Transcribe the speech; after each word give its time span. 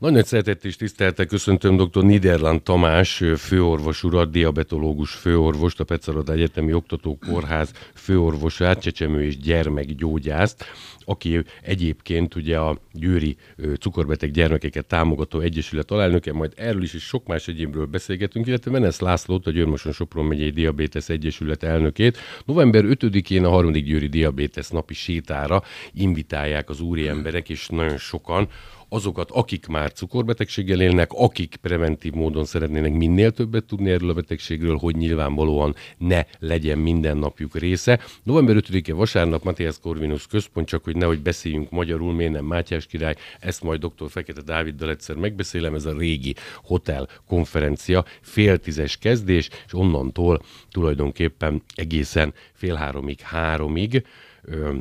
Nagy 0.00 0.12
nagy 0.12 0.26
szeretettel 0.26 0.70
és 0.70 0.76
tisztelettel 0.76 1.26
köszöntöm 1.26 1.76
dr. 1.76 2.04
Niderland 2.04 2.62
Tamás 2.62 3.22
főorvos 3.36 4.04
urat, 4.04 4.30
diabetológus 4.30 5.10
főorvost, 5.10 5.80
a 5.80 5.84
Pecaroda 5.84 6.32
Egyetemi 6.32 6.72
Oktatókórház 6.72 7.72
főorvosát, 7.94 8.80
csecsemő 8.80 9.24
és 9.24 9.38
gyermekgyógyászt, 9.38 10.64
aki 11.04 11.42
egyébként 11.62 12.34
ugye 12.34 12.58
a 12.58 12.78
Győri 12.92 13.36
Cukorbeteg 13.80 14.30
Gyermekeket 14.30 14.86
Támogató 14.86 15.40
Egyesület 15.40 15.90
alelnöke, 15.90 16.32
majd 16.32 16.52
erről 16.56 16.82
is 16.82 16.94
és 16.94 17.02
sok 17.02 17.26
más 17.26 17.48
egyébről 17.48 17.86
beszélgetünk, 17.86 18.46
illetve 18.46 18.70
Menesz 18.70 19.00
Lászlót, 19.00 19.46
a 19.46 19.50
Győrmoson 19.50 19.92
Sopron 19.92 20.24
megyei 20.24 20.50
Diabétesz 20.50 21.08
Egyesület 21.08 21.62
elnökét. 21.62 22.18
November 22.44 22.84
5-én 22.86 23.44
a 23.44 23.50
harmadik 23.50 23.84
Győri 23.84 24.08
Diabétesz 24.08 24.70
napi 24.70 24.94
sétára 24.94 25.62
invitálják 25.92 26.68
az 26.68 26.80
úri 26.80 27.08
emberek, 27.08 27.48
és 27.48 27.68
nagyon 27.68 27.98
sokan 27.98 28.48
azokat, 28.92 29.30
akik 29.30 29.66
már 29.66 29.92
cukorbetegséggel 29.92 30.80
élnek, 30.80 31.10
akik 31.12 31.56
preventív 31.56 32.12
módon 32.12 32.44
szeretnének 32.44 32.92
minél 32.92 33.30
többet 33.30 33.64
tudni 33.64 33.90
erről 33.90 34.10
a 34.10 34.14
betegségről, 34.14 34.76
hogy 34.76 34.96
nyilvánvalóan 34.96 35.74
ne 35.98 36.24
legyen 36.38 36.78
minden 36.78 37.16
napjuk 37.16 37.58
része. 37.58 38.00
November 38.22 38.56
5-e 38.56 38.94
vasárnap 38.94 39.44
Matthias 39.44 39.78
Corvinus 39.80 40.26
központ, 40.26 40.66
csak 40.66 40.84
hogy 40.84 40.96
nehogy 40.96 41.20
beszéljünk 41.20 41.70
magyarul, 41.70 42.12
miért 42.12 42.32
nem 42.32 42.44
Mátyás 42.44 42.86
király, 42.86 43.16
ezt 43.40 43.62
majd 43.62 43.84
dr. 43.84 44.10
Fekete 44.10 44.42
Dáviddal 44.42 44.90
egyszer 44.90 45.16
megbeszélem, 45.16 45.74
ez 45.74 45.84
a 45.84 45.98
régi 45.98 46.34
hotel 46.62 47.08
konferencia, 47.26 48.04
fél 48.20 48.58
tízes 48.58 48.96
kezdés, 48.96 49.48
és 49.66 49.74
onnantól 49.74 50.42
tulajdonképpen 50.70 51.62
egészen 51.74 52.34
fél 52.52 52.74
háromig, 52.74 53.20
háromig 53.20 54.06
ö, 54.42 54.74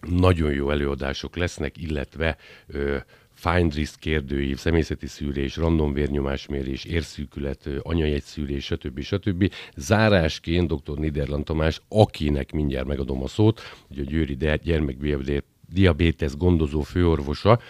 nagyon 0.00 0.52
jó 0.52 0.70
előadások 0.70 1.36
lesznek, 1.36 1.76
illetve 1.76 2.36
ö, 2.66 2.96
fine 3.38 3.68
risk 3.74 3.98
kérdőív, 3.98 4.58
személyzeti 4.58 5.06
szűrés, 5.06 5.56
random 5.56 5.92
vérnyomásmérés, 5.92 6.84
érszűkület, 6.84 7.68
anyajegyszűrés, 7.82 8.64
stb. 8.64 9.00
stb. 9.00 9.52
Zárásként 9.76 10.72
dr. 10.72 10.98
Niderland 10.98 11.44
Tamás, 11.44 11.80
akinek 11.88 12.52
mindjárt 12.52 12.86
megadom 12.86 13.22
a 13.22 13.28
szót, 13.28 13.60
hogy 13.88 13.98
a 13.98 14.02
Győri 14.02 14.36
gyermekdiabétesz 14.62 16.36
gondozó 16.36 16.80
főorvosa, 16.80 17.60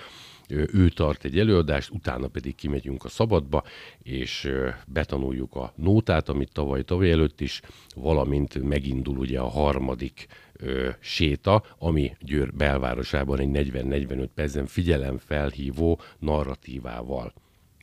ő 0.51 0.89
tart 0.89 1.25
egy 1.25 1.39
előadást, 1.39 1.91
utána 1.91 2.29
pedig 2.29 2.55
kimegyünk 2.55 3.05
a 3.05 3.09
szabadba, 3.09 3.63
és 4.03 4.51
betanuljuk 4.87 5.55
a 5.55 5.73
nótát, 5.77 6.29
amit 6.29 6.53
tavaly 6.53 6.83
tavaly 6.83 7.11
előtt 7.11 7.41
is, 7.41 7.61
valamint 7.95 8.63
megindul 8.63 9.17
ugye 9.17 9.41
a 9.41 9.49
harmadik 9.49 10.27
ö, 10.53 10.89
séta, 11.01 11.63
ami 11.79 12.17
Győr 12.21 12.55
belvárosában 12.55 13.39
egy 13.39 13.71
40-45 13.73 14.29
percen 14.35 14.67
figyelemfelhívó 14.67 16.01
narratívával. 16.19 17.33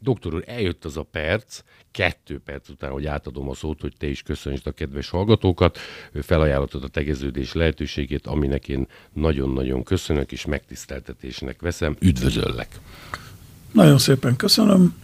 Doktor 0.02 0.34
úr, 0.34 0.44
eljött 0.48 0.86
az 0.86 0.98
a 0.98 1.04
perc, 1.04 1.62
kettő 1.92 2.40
perc 2.46 2.70
után, 2.70 2.92
hogy 2.92 3.06
átadom 3.06 3.50
a 3.50 3.54
szót, 3.54 3.82
hogy 3.82 3.94
te 3.98 4.08
is 4.08 4.22
köszönjük 4.22 4.66
a 4.66 4.72
kedves 4.72 5.10
hallgatókat, 5.10 5.78
felajánlottad 6.22 6.84
a 6.84 6.88
tegeződés 6.88 7.54
lehetőségét, 7.54 8.28
aminek 8.28 8.68
én 8.68 8.88
nagyon-nagyon 9.14 9.84
köszönök, 9.84 10.32
és 10.32 10.46
megtiszteltetésnek 10.46 11.62
veszem. 11.62 11.96
Üdvözöllek! 12.00 12.80
Nagyon 13.72 13.98
szépen 13.98 14.36
köszönöm, 14.36 14.96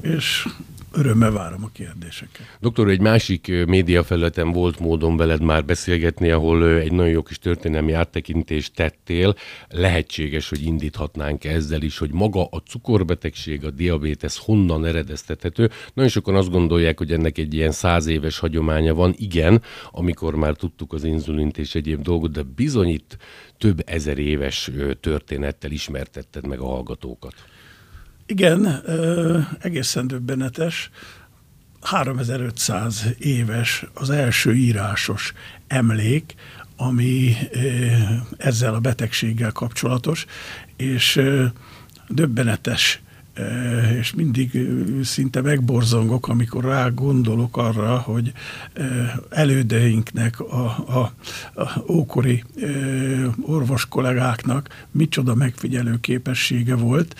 és 0.00 0.46
Örömmel 0.92 1.30
várom 1.30 1.64
a 1.64 1.70
kérdéseket. 1.72 2.56
Doktor, 2.60 2.88
egy 2.88 3.00
másik 3.00 3.64
médiafelületen 3.66 4.52
volt 4.52 4.78
módon 4.78 5.16
veled 5.16 5.42
már 5.42 5.64
beszélgetni, 5.64 6.30
ahol 6.30 6.68
egy 6.68 6.92
nagyon 6.92 7.12
jó 7.12 7.22
kis 7.22 7.38
történelmi 7.38 7.92
áttekintést 7.92 8.74
tettél. 8.74 9.34
Lehetséges, 9.68 10.48
hogy 10.48 10.62
indíthatnánk 10.62 11.44
ezzel 11.44 11.82
is, 11.82 11.98
hogy 11.98 12.12
maga 12.12 12.44
a 12.50 12.58
cukorbetegség, 12.58 13.64
a 13.64 13.70
diabétesz 13.70 14.38
honnan 14.44 14.84
eredeztethető. 14.84 15.70
Nagyon 15.94 16.10
sokan 16.10 16.34
azt 16.34 16.50
gondolják, 16.50 16.98
hogy 16.98 17.12
ennek 17.12 17.38
egy 17.38 17.54
ilyen 17.54 17.72
száz 17.72 18.06
éves 18.06 18.38
hagyománya 18.38 18.94
van. 18.94 19.14
Igen, 19.16 19.62
amikor 19.90 20.34
már 20.34 20.54
tudtuk 20.54 20.92
az 20.92 21.04
inzulint 21.04 21.58
és 21.58 21.74
egyéb 21.74 22.02
dolgot, 22.02 22.30
de 22.30 22.42
bizonyít 22.42 23.18
több 23.58 23.82
ezer 23.86 24.18
éves 24.18 24.70
történettel 25.00 25.70
ismertetted 25.70 26.46
meg 26.46 26.58
a 26.58 26.66
hallgatókat. 26.66 27.34
Igen, 28.30 28.82
egészen 29.60 30.06
döbbenetes. 30.06 30.90
3500 31.80 33.06
éves 33.18 33.84
az 33.94 34.10
első 34.10 34.54
írásos 34.54 35.32
emlék, 35.66 36.34
ami 36.76 37.36
ezzel 38.36 38.74
a 38.74 38.80
betegséggel 38.80 39.52
kapcsolatos, 39.52 40.26
és 40.76 41.20
döbbenetes 42.08 43.00
és 43.98 44.12
mindig 44.12 44.68
szinte 45.02 45.40
megborzongok, 45.40 46.28
amikor 46.28 46.64
rá 46.64 46.88
gondolok 46.88 47.56
arra, 47.56 47.98
hogy 47.98 48.32
elődeinknek, 49.30 50.40
a, 50.40 50.64
a, 50.64 51.12
a 51.62 51.82
ókori 51.88 52.44
orvos 53.40 53.86
kollégáknak 53.86 54.86
micsoda 54.90 55.34
megfigyelő 55.34 56.00
képessége 56.00 56.74
volt, 56.74 57.14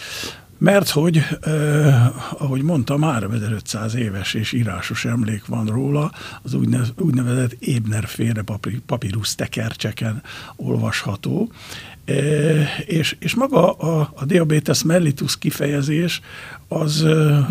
mert 0.58 0.88
hogy, 0.88 1.24
eh, 1.41 2.42
ahogy 2.42 2.62
mondtam, 2.62 3.02
3500 3.02 3.94
éves 3.94 4.34
és 4.34 4.52
írásos 4.52 5.04
emlék 5.04 5.46
van 5.46 5.66
róla, 5.66 6.12
az 6.42 6.54
úgynevezett, 6.96 7.52
Ébner 7.58 8.06
féle 8.06 8.42
papírus 8.86 9.34
tekercseken 9.34 10.22
olvasható, 10.56 11.52
eh, 12.04 12.80
és, 12.86 13.16
és 13.19 13.34
maga 13.34 13.72
a, 13.72 14.12
a 14.14 14.24
diabetes 14.24 14.82
mellitus 14.82 15.38
kifejezés 15.38 16.20
az 16.69 17.04
eh, 17.04 17.46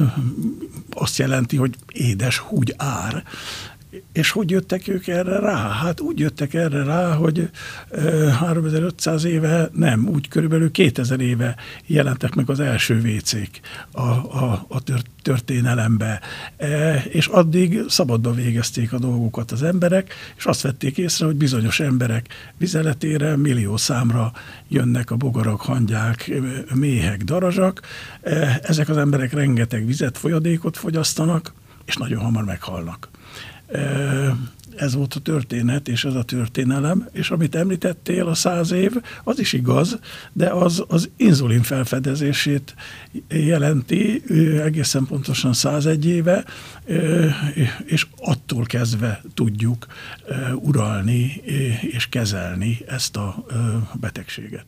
azt 0.89 1.17
jelenti, 1.17 1.57
hogy 1.57 1.75
édes 1.91 2.37
húgy 2.37 2.73
ár, 2.77 3.23
és 4.13 4.31
hogy 4.31 4.51
jöttek 4.51 4.87
ők 4.87 5.07
erre 5.07 5.39
rá? 5.39 5.69
Hát 5.69 5.99
úgy 5.99 6.19
jöttek 6.19 6.53
erre 6.53 6.83
rá, 6.83 7.13
hogy 7.13 7.49
3500 8.39 9.23
éve, 9.23 9.69
nem, 9.73 10.07
úgy 10.07 10.27
körülbelül 10.27 10.71
2000 10.71 11.19
éve 11.19 11.55
jelentek 11.85 12.35
meg 12.35 12.49
az 12.49 12.59
első 12.59 13.01
vécék 13.01 13.59
a, 13.91 14.01
a, 14.01 14.65
a 14.69 14.81
történelembe, 15.21 16.21
e, 16.57 17.03
és 17.09 17.27
addig 17.27 17.83
szabadba 17.87 18.31
végezték 18.31 18.93
a 18.93 18.99
dolgokat 18.99 19.51
az 19.51 19.63
emberek, 19.63 20.13
és 20.37 20.45
azt 20.45 20.61
vették 20.61 20.97
észre, 20.97 21.25
hogy 21.25 21.35
bizonyos 21.35 21.79
emberek 21.79 22.27
vizeletére 22.57 23.35
millió 23.35 23.77
számra 23.77 24.31
jönnek 24.67 25.11
a 25.11 25.15
bogarak, 25.15 25.61
hangyák, 25.61 26.31
méhek, 26.73 27.23
darazsak. 27.23 27.81
E, 28.21 28.59
ezek 28.63 28.89
az 28.89 28.97
emberek 28.97 29.33
rengeteg 29.33 29.85
vizet, 29.85 30.17
folyadékot 30.17 30.77
fogyasztanak, 30.77 31.53
és 31.85 31.95
nagyon 31.95 32.23
hamar 32.23 32.43
meghalnak. 32.43 33.09
Ez 34.75 34.95
volt 34.95 35.13
a 35.13 35.19
történet, 35.19 35.87
és 35.87 36.03
ez 36.05 36.13
a 36.13 36.23
történelem, 36.23 37.07
és 37.11 37.29
amit 37.29 37.55
említettél, 37.55 38.27
a 38.27 38.33
száz 38.33 38.71
év, 38.71 38.91
az 39.23 39.39
is 39.39 39.53
igaz, 39.53 39.99
de 40.33 40.49
az 40.49 40.83
az 40.87 41.09
inzulin 41.17 41.61
felfedezését 41.61 42.75
jelenti, 43.27 44.21
egészen 44.63 45.05
pontosan 45.05 45.53
101 45.53 46.05
éve, 46.05 46.45
és 47.85 48.07
attól 48.17 48.65
kezdve 48.65 49.21
tudjuk 49.33 49.87
uralni 50.55 51.41
és 51.81 52.09
kezelni 52.09 52.77
ezt 52.87 53.15
a 53.15 53.45
betegséget. 53.99 54.65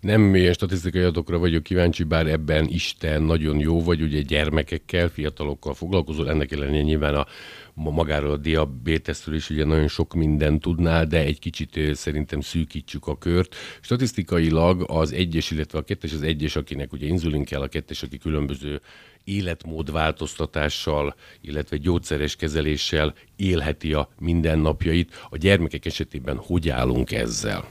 Nem 0.00 0.34
ilyen 0.34 0.52
statisztikai 0.52 1.00
adatokra 1.00 1.38
vagyok 1.38 1.62
kíváncsi, 1.62 2.02
bár 2.02 2.26
ebben 2.26 2.68
Isten 2.68 3.22
nagyon 3.22 3.58
jó 3.58 3.82
vagy, 3.82 4.02
ugye 4.02 4.20
gyermekekkel, 4.20 5.08
fiatalokkal 5.08 5.74
foglalkozol, 5.74 6.30
ennek 6.30 6.52
ellenére 6.52 6.82
nyilván 6.82 7.14
a 7.14 7.26
magáról 7.74 8.30
a 8.30 8.36
diabéteszről 8.36 9.34
is 9.34 9.50
ugye 9.50 9.64
nagyon 9.64 9.88
sok 9.88 10.14
minden 10.14 10.60
tudnál, 10.60 11.06
de 11.06 11.18
egy 11.18 11.38
kicsit 11.38 11.80
szerintem 11.94 12.40
szűkítsük 12.40 13.06
a 13.06 13.18
kört. 13.18 13.54
Statisztikailag 13.80 14.84
az 14.86 15.12
egyes, 15.12 15.50
illetve 15.50 15.78
a 15.78 15.82
kettes 15.82 16.12
az 16.12 16.22
egyes, 16.22 16.56
akinek 16.56 16.92
ugye 16.92 17.06
inzulin 17.06 17.44
kell, 17.44 17.60
a 17.60 17.68
kettes, 17.68 18.02
aki 18.02 18.18
különböző 18.18 18.80
életmódváltoztatással, 19.24 21.14
illetve 21.40 21.76
gyógyszeres 21.76 22.36
kezeléssel 22.36 23.14
élheti 23.36 23.92
a 23.92 24.08
mindennapjait. 24.18 25.26
A 25.30 25.36
gyermekek 25.36 25.84
esetében 25.84 26.36
hogy 26.36 26.68
állunk 26.68 27.12
ezzel? 27.12 27.64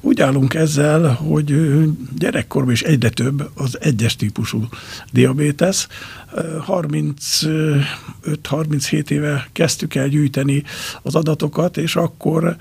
Úgy 0.00 0.20
állunk 0.20 0.54
ezzel, 0.54 1.12
hogy 1.12 1.54
gyerekkorban 2.18 2.72
is 2.72 2.82
egyre 2.82 3.08
több 3.08 3.50
az 3.54 3.78
egyes 3.80 4.16
típusú 4.16 4.64
diabétesz. 5.12 5.88
35-37 6.66 9.10
éve 9.10 9.48
kezdtük 9.52 9.94
el 9.94 10.08
gyűjteni 10.08 10.62
az 11.02 11.14
adatokat, 11.14 11.76
és 11.76 11.96
akkor 11.96 12.56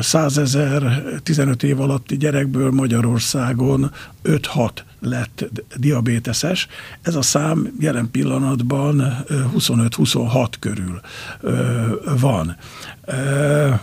100 0.00 0.38
ezer 0.38 1.02
15 1.22 1.62
év 1.62 1.80
alatti 1.80 2.16
gyerekből 2.16 2.70
Magyarországon 2.70 3.92
5-6 4.24 4.70
lett 5.00 5.44
diabéteses. 5.76 6.66
Ez 7.02 7.14
a 7.14 7.22
szám 7.22 7.72
jelen 7.80 8.10
pillanatban 8.10 9.24
25-26 9.28 10.52
körül 10.58 11.00
van. 12.20 12.56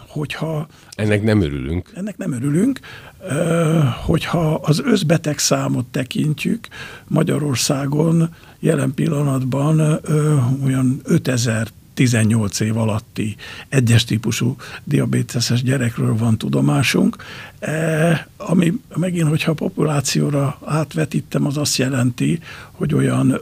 Hogyha 0.07 0.67
ennek 0.95 1.23
nem 1.23 1.41
örülünk. 1.41 1.91
Ennek 1.95 2.17
nem 2.17 2.33
örülünk, 2.33 2.79
hogyha 4.05 4.53
az 4.53 4.81
összbeteg 4.85 5.37
számot 5.37 5.85
tekintjük, 5.85 6.67
Magyarországon 7.07 8.29
jelen 8.59 8.93
pillanatban 8.93 9.99
olyan 10.63 10.99
5000 11.03 11.67
18 11.93 12.59
év 12.59 12.77
alatti 12.77 13.35
egyes 13.69 14.03
típusú 14.03 14.55
diabéteses 14.83 15.63
gyerekről 15.63 16.17
van 16.17 16.37
tudomásunk, 16.37 17.15
e, 17.59 18.27
ami 18.37 18.73
megint, 18.95 19.27
hogyha 19.27 19.51
a 19.51 19.55
populációra 19.55 20.59
átvetítem, 20.65 21.45
az 21.45 21.57
azt 21.57 21.77
jelenti, 21.77 22.39
hogy 22.71 22.93
olyan 22.93 23.39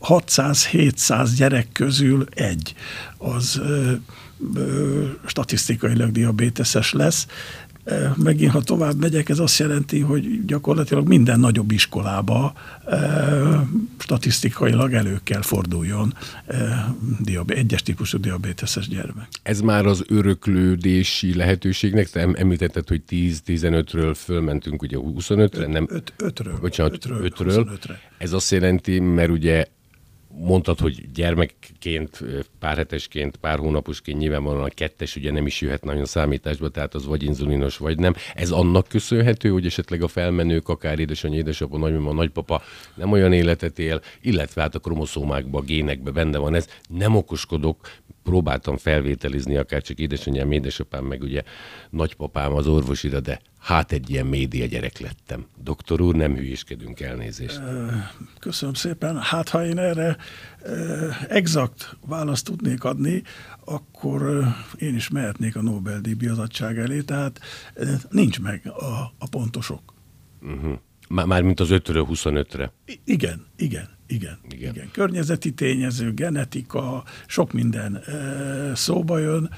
600-700 0.00 1.30
gyerek 1.36 1.68
közül 1.72 2.26
egy 2.34 2.74
az 3.18 3.60
statisztikailag 5.26 6.12
diabéteses 6.12 6.92
lesz, 6.92 7.26
megint, 8.16 8.50
ha 8.50 8.60
tovább 8.60 9.00
megyek, 9.00 9.28
ez 9.28 9.38
azt 9.38 9.58
jelenti, 9.58 10.00
hogy 10.00 10.44
gyakorlatilag 10.44 11.08
minden 11.08 11.40
nagyobb 11.40 11.70
iskolába 11.70 12.52
statisztikailag 13.98 14.92
elő 14.92 15.20
kell 15.24 15.42
forduljon 15.42 16.14
egyes 17.46 17.82
típusú 17.82 18.18
diabéteses 18.18 18.88
gyermek. 18.88 19.28
Ez 19.42 19.60
már 19.60 19.86
az 19.86 20.04
öröklődési 20.08 21.34
lehetőségnek, 21.34 22.08
te 22.08 22.28
említetted, 22.32 22.88
hogy 22.88 23.02
10-15-ről 23.10 24.16
fölmentünk 24.16 24.82
ugye 24.82 24.96
25-re, 25.00 25.66
nem? 25.66 25.88
5-ről. 26.18 26.58
Bocsánat, 26.60 27.06
5-ről. 27.08 27.90
Ez 28.18 28.32
azt 28.32 28.50
jelenti, 28.50 28.98
mert 28.98 29.30
ugye 29.30 29.64
mondtad, 30.34 30.78
hogy 30.78 31.12
gyermekként, 31.12 32.24
pár 32.58 32.76
hetesként, 32.76 33.36
pár 33.36 33.58
hónaposként 33.58 34.18
nyilvánvalóan 34.18 34.64
a 34.64 34.68
kettes 34.68 35.16
ugye 35.16 35.30
nem 35.30 35.46
is 35.46 35.60
jöhet 35.60 35.84
nagyon 35.84 36.04
számításba, 36.04 36.68
tehát 36.68 36.94
az 36.94 37.06
vagy 37.06 37.22
inzulinos, 37.22 37.76
vagy 37.76 37.98
nem. 37.98 38.14
Ez 38.34 38.50
annak 38.50 38.88
köszönhető, 38.88 39.48
hogy 39.48 39.66
esetleg 39.66 40.02
a 40.02 40.08
felmenők, 40.08 40.68
akár 40.68 40.98
édesanyja, 40.98 41.38
édesapa, 41.38 41.78
nagymama, 41.78 42.12
nagypapa 42.12 42.62
nem 42.94 43.12
olyan 43.12 43.32
életet 43.32 43.78
él, 43.78 44.00
illetve 44.20 44.60
hát 44.60 44.74
a 44.74 44.78
kromoszómákba, 44.78 45.58
a 45.58 45.62
génekbe 45.62 46.10
benne 46.10 46.38
van 46.38 46.54
ez. 46.54 46.68
Nem 46.88 47.16
okoskodok, 47.16 47.90
próbáltam 48.22 48.76
felvételizni, 48.76 49.56
akár 49.56 49.82
csak 49.82 49.98
édesanyám, 49.98 50.52
édesapám, 50.52 51.04
meg 51.04 51.22
ugye 51.22 51.42
nagypapám 51.90 52.52
az 52.52 52.66
orvosira, 52.66 53.20
de 53.20 53.40
hát 53.58 53.92
egy 53.92 54.10
ilyen 54.10 54.26
média 54.26 54.66
gyerek 54.66 54.98
lettem. 54.98 55.46
Doktor 55.62 56.00
úr, 56.00 56.14
nem 56.14 56.34
hülyéskedünk 56.34 57.00
elnézést. 57.00 57.60
Köszönöm 58.38 58.74
szépen. 58.74 59.20
Hát 59.20 59.48
ha 59.48 59.66
én 59.66 59.78
erre 59.78 60.16
exakt 61.28 61.96
választ 62.06 62.44
tudnék 62.44 62.84
adni, 62.84 63.22
akkor 63.64 64.44
én 64.78 64.94
is 64.94 65.08
mehetnék 65.08 65.56
a 65.56 65.62
Nobel-díj 65.62 66.14
bizottság 66.14 66.78
elé, 66.78 67.00
tehát 67.00 67.40
nincs 68.10 68.40
meg 68.40 68.62
a, 68.66 69.12
a 69.18 69.28
pontosok. 69.30 69.94
Uh-huh. 70.42 70.78
Mármint 71.26 71.60
az 71.60 71.68
5-ről 71.70 72.06
25-re. 72.10 72.72
I- 72.86 73.00
igen, 73.04 73.46
igen, 73.56 73.88
igen, 74.10 74.38
igen. 74.50 74.74
igen. 74.74 74.90
Környezeti 74.92 75.52
tényező, 75.52 76.14
genetika, 76.14 77.04
sok 77.26 77.52
minden 77.52 78.02
szóba 78.74 79.18
jön, 79.18 79.50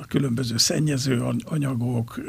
a 0.00 0.06
különböző 0.06 0.56
szennyező 0.56 1.22
anyagok, 1.44 2.20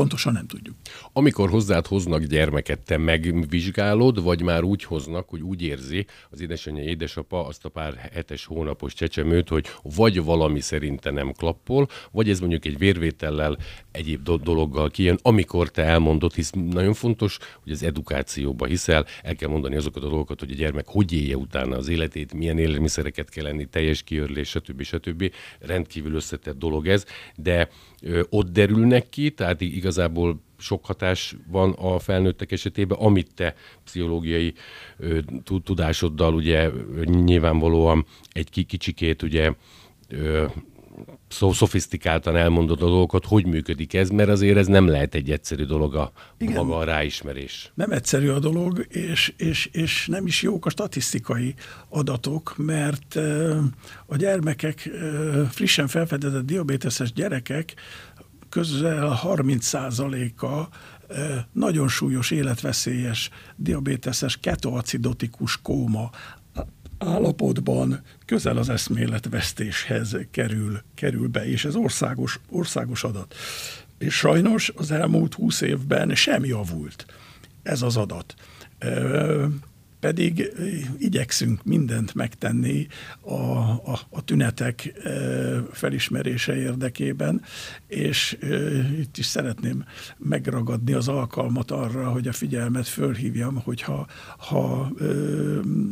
Pontosan 0.00 0.32
nem 0.32 0.46
tudjuk. 0.46 0.74
Amikor 1.12 1.50
hozzád 1.50 1.86
hoznak 1.86 2.22
gyermeket, 2.22 2.78
te 2.78 2.96
megvizsgálod, 2.96 4.22
vagy 4.22 4.42
már 4.42 4.62
úgy 4.62 4.84
hoznak, 4.84 5.28
hogy 5.28 5.40
úgy 5.40 5.62
érzi 5.62 6.06
az 6.30 6.40
édesanyja, 6.40 6.82
édesapa 6.82 7.46
azt 7.46 7.64
a 7.64 7.68
pár 7.68 8.10
hetes, 8.12 8.44
hónapos 8.44 8.94
csecsemőt, 8.94 9.48
hogy 9.48 9.66
vagy 9.82 10.22
valami 10.22 10.60
szerinte 10.60 11.10
nem 11.10 11.32
klappol, 11.32 11.88
vagy 12.10 12.30
ez 12.30 12.40
mondjuk 12.40 12.64
egy 12.64 12.78
vérvétellel, 12.78 13.58
egyéb 13.90 14.22
do- 14.22 14.42
dologgal 14.42 14.90
kijön, 14.90 15.18
amikor 15.22 15.70
te 15.70 15.82
elmondod, 15.82 16.34
hisz 16.34 16.50
nagyon 16.70 16.94
fontos, 16.94 17.38
hogy 17.62 17.72
az 17.72 17.82
edukációba 17.82 18.66
hiszel, 18.66 19.06
el 19.22 19.36
kell 19.36 19.48
mondani 19.48 19.76
azokat 19.76 20.02
a 20.02 20.08
dolgokat, 20.08 20.40
hogy 20.40 20.50
a 20.50 20.54
gyermek 20.54 20.86
hogy 20.88 21.12
élje 21.12 21.36
utána 21.36 21.76
az 21.76 21.88
életét, 21.88 22.34
milyen 22.34 22.58
élelmiszereket 22.58 23.28
kell 23.28 23.44
lenni, 23.44 23.66
teljes 23.66 24.02
kiörlés, 24.02 24.48
stb. 24.48 24.82
stb. 24.82 25.32
Rendkívül 25.58 26.14
összetett 26.14 26.58
dolog 26.58 26.88
ez, 26.88 27.04
de 27.36 27.68
ö, 28.02 28.22
ott 28.30 28.52
derülnek 28.52 29.08
ki, 29.08 29.30
tehát 29.30 29.60
igazából 29.90 30.40
sok 30.58 30.86
hatás 30.86 31.36
van 31.46 31.72
a 31.72 31.98
felnőttek 31.98 32.52
esetében, 32.52 32.98
amit 32.98 33.34
te 33.34 33.54
pszichológiai 33.84 34.54
ö, 34.98 35.18
tudásoddal 35.64 36.34
ugye 36.34 36.70
nyilvánvalóan 37.04 38.06
egy 38.32 38.66
kicsikét 38.66 39.22
ugye 39.22 39.52
ö, 40.08 40.46
szó 41.28 41.52
szofisztikáltan 41.52 42.36
elmondod 42.36 42.82
a 42.82 42.86
dolgokat, 42.86 43.24
hogy 43.24 43.46
működik 43.46 43.94
ez, 43.94 44.08
mert 44.08 44.28
azért 44.28 44.56
ez 44.56 44.66
nem 44.66 44.88
lehet 44.88 45.14
egy 45.14 45.30
egyszerű 45.30 45.64
dolog 45.64 45.94
a 45.94 46.12
Igen, 46.38 46.54
maga 46.54 46.76
a 46.76 46.84
ráismerés. 46.84 47.72
Nem 47.74 47.90
egyszerű 47.90 48.28
a 48.28 48.38
dolog, 48.38 48.86
és, 48.88 49.32
és, 49.36 49.68
és 49.72 50.06
nem 50.06 50.26
is 50.26 50.42
jók 50.42 50.66
a 50.66 50.70
statisztikai 50.70 51.54
adatok, 51.88 52.54
mert 52.56 53.18
a 54.06 54.16
gyermekek, 54.16 54.90
frissen 55.50 55.86
felfedezett 55.86 56.44
diabéteses 56.44 57.12
gyerekek 57.12 57.74
közel 58.50 59.20
30%-a 59.22 60.68
nagyon 61.52 61.88
súlyos 61.88 62.30
életveszélyes 62.30 63.30
diabéteses 63.56 64.36
ketoacidotikus 64.36 65.62
kóma 65.62 66.10
állapotban 66.98 68.00
közel 68.26 68.56
az 68.56 68.68
eszméletvesztéshez 68.68 70.16
kerül, 70.30 70.82
kerül 70.94 71.28
be, 71.28 71.46
és 71.46 71.64
ez 71.64 71.74
országos, 71.74 72.40
országos 72.50 73.04
adat. 73.04 73.34
És 73.98 74.14
sajnos 74.14 74.72
az 74.76 74.90
elmúlt 74.90 75.34
húsz 75.34 75.60
évben 75.60 76.14
sem 76.14 76.44
javult 76.44 77.06
ez 77.62 77.82
az 77.82 77.96
adat 77.96 78.34
pedig 80.00 80.52
igyekszünk 80.98 81.64
mindent 81.64 82.14
megtenni 82.14 82.86
a, 83.20 83.32
a, 83.32 84.00
a 84.10 84.24
tünetek 84.24 84.92
felismerése 85.72 86.56
érdekében, 86.56 87.42
és 87.86 88.38
itt 88.98 89.18
is 89.18 89.26
szeretném 89.26 89.84
megragadni 90.16 90.92
az 90.92 91.08
alkalmat 91.08 91.70
arra, 91.70 92.10
hogy 92.10 92.28
a 92.28 92.32
figyelmet 92.32 92.88
fölhívjam, 92.88 93.60
hogyha 93.64 94.06
ha 94.38 94.92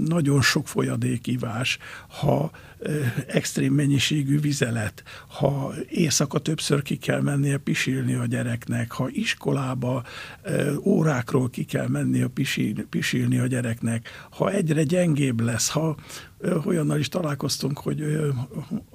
nagyon 0.07 0.43
sok 0.43 0.69
folyadékivás, 0.69 1.79
ha 2.09 2.51
extrém 3.27 3.75
mennyiségű 3.75 4.41
vizelet, 4.41 5.03
ha 5.29 5.73
éjszaka 5.89 6.39
többször 6.39 6.83
ki 6.83 6.97
kell 6.97 7.21
mennie 7.21 7.57
pisilni 7.57 8.15
a 8.15 8.27
gyereknek, 8.27 8.93
ha 8.93 9.09
iskolába 9.09 10.05
órákról 10.83 11.51
ki 11.51 11.65
kell 11.65 11.89
mennie 11.89 12.27
pisilni 12.91 13.39
a 13.39 13.47
gyereknek, 13.47 13.98
ha 14.31 14.51
egyre 14.51 14.83
gyengébb 14.83 15.41
lesz, 15.41 15.69
ha 15.69 15.97
olyannal 16.65 16.99
is 16.99 17.09
találkoztunk, 17.09 17.79
hogy 17.79 18.01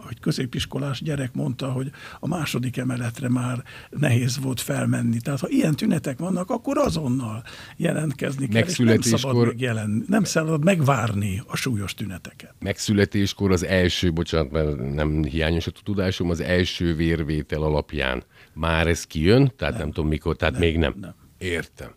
egy 0.10 0.20
középiskolás 0.20 1.02
gyerek 1.02 1.34
mondta, 1.34 1.72
hogy 1.72 1.92
a 2.20 2.28
második 2.28 2.78
emeletre 2.78 3.30
már 3.30 3.64
nehéz 3.90 4.40
volt 4.40 4.62
felmenni. 4.62 5.20
Tehát 5.20 5.40
ha 5.40 5.50
ilyen 5.50 5.76
tünetek 5.76 6.20
vannak, 6.20 6.50
akkor 6.50 6.78
azonnal 6.78 7.44
jelentkezni 7.78 8.48
kell, 8.48 8.68
és 8.68 8.78
nem 8.78 9.02
szabad, 9.02 9.46
megjelen, 9.46 10.06
nem 10.08 10.24
szabad 10.24 10.64
megvárni 10.64 11.42
a 11.48 11.56
súlyos 11.56 11.94
tüneteket. 11.94 12.54
Megszületéskor 12.60 13.52
az 13.52 13.66
első, 13.66 14.14
bocsánat, 14.14 14.52
mert 14.52 14.94
nem 14.94 15.24
hiányos 15.24 15.68
a 15.68 15.72
tudásom, 15.84 16.30
az 16.30 16.40
első 16.40 16.96
vérvétel 16.96 17.62
alapján 17.62 18.24
már 18.54 18.88
ez 18.88 19.04
kijön, 19.04 19.52
tehát 19.58 19.74
nem, 19.74 19.84
nem 19.84 19.92
tudom 19.92 20.10
mikor, 20.10 20.36
tehát 20.36 20.54
nem, 20.54 20.64
még 20.64 20.78
nem. 20.78 20.94
nem. 21.00 21.16
Értem. 21.38 21.92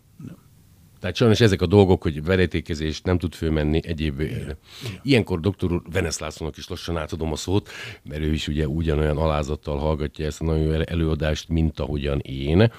Tehát 0.99 1.15
sajnos 1.15 1.41
ezek 1.41 1.61
a 1.61 1.65
dolgok, 1.65 2.01
hogy 2.01 2.23
veretékezés 2.23 3.01
nem 3.01 3.17
tud 3.17 3.33
fölmenni 3.33 3.79
egyéb. 3.83 4.19
Igen. 4.19 4.57
Ilyenkor 5.01 5.39
doktor 5.39 5.71
úr 5.71 5.81
Venesz 5.91 6.19
Lászlónak 6.19 6.57
is 6.57 6.67
lassan 6.67 6.97
átadom 6.97 7.31
a 7.31 7.35
szót, 7.35 7.69
mert 8.03 8.21
ő 8.21 8.33
is 8.33 8.47
ugye 8.47 8.67
ugyanolyan 8.67 9.17
alázattal 9.17 9.77
hallgatja 9.77 10.25
ezt 10.25 10.41
a 10.41 10.45
nagyon 10.45 10.87
előadást, 10.87 11.49
mint 11.49 11.79
ahogyan 11.79 12.19
én. 12.19 12.71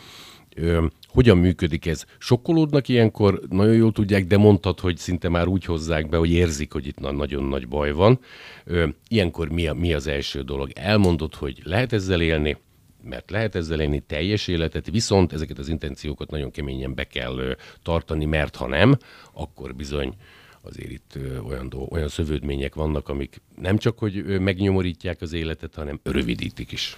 Ö, 0.57 0.87
hogyan 1.09 1.39
működik 1.39 1.87
ez? 1.87 2.05
Sokkolódnak 2.19 2.89
ilyenkor, 2.89 3.41
nagyon 3.51 3.75
jól 3.75 3.93
tudják, 3.93 4.27
de 4.27 4.37
mondtad, 4.37 4.81
hogy 4.81 4.97
szinte 4.97 5.29
már 5.29 5.47
úgy 5.47 5.65
hozzák 5.65 6.09
be, 6.09 6.17
hogy 6.17 6.31
érzik, 6.31 6.73
hogy 6.73 6.87
itt 6.87 6.99
nagyon 6.99 7.45
nagy 7.45 7.69
baj 7.69 7.93
van. 7.93 8.21
Ö, 8.65 8.89
ilyenkor 9.09 9.49
mi, 9.49 9.67
a, 9.67 9.75
mi 9.75 9.95
az 9.95 10.07
első 10.07 10.43
dolog? 10.43 10.71
Elmondod, 10.75 11.35
hogy 11.35 11.61
lehet 11.65 11.93
ezzel 11.93 12.21
élni, 12.21 12.57
mert 13.03 13.31
lehet 13.31 13.55
ezzel 13.55 13.81
élni 13.81 14.01
teljes 14.01 14.47
életet, 14.47 14.91
viszont 14.91 15.33
ezeket 15.33 15.59
az 15.59 15.69
intenciókat 15.69 16.31
nagyon 16.31 16.51
keményen 16.51 16.95
be 16.95 17.05
kell 17.05 17.57
tartani, 17.83 18.25
mert 18.25 18.57
ha 18.57 18.67
nem, 18.67 18.99
akkor 19.33 19.75
bizony 19.75 20.15
azért 20.61 20.91
itt 20.91 21.19
olyan, 21.47 21.69
dolg, 21.69 21.93
olyan 21.93 22.09
szövődmények 22.09 22.75
vannak, 22.75 23.09
amik 23.09 23.41
nem 23.61 23.79
csak, 23.79 23.99
hogy 23.99 24.41
megnyomorítják 24.41 25.21
az 25.21 25.33
életet, 25.33 25.75
hanem 25.75 26.01
rövidítik 26.03 26.73
is. 26.73 26.97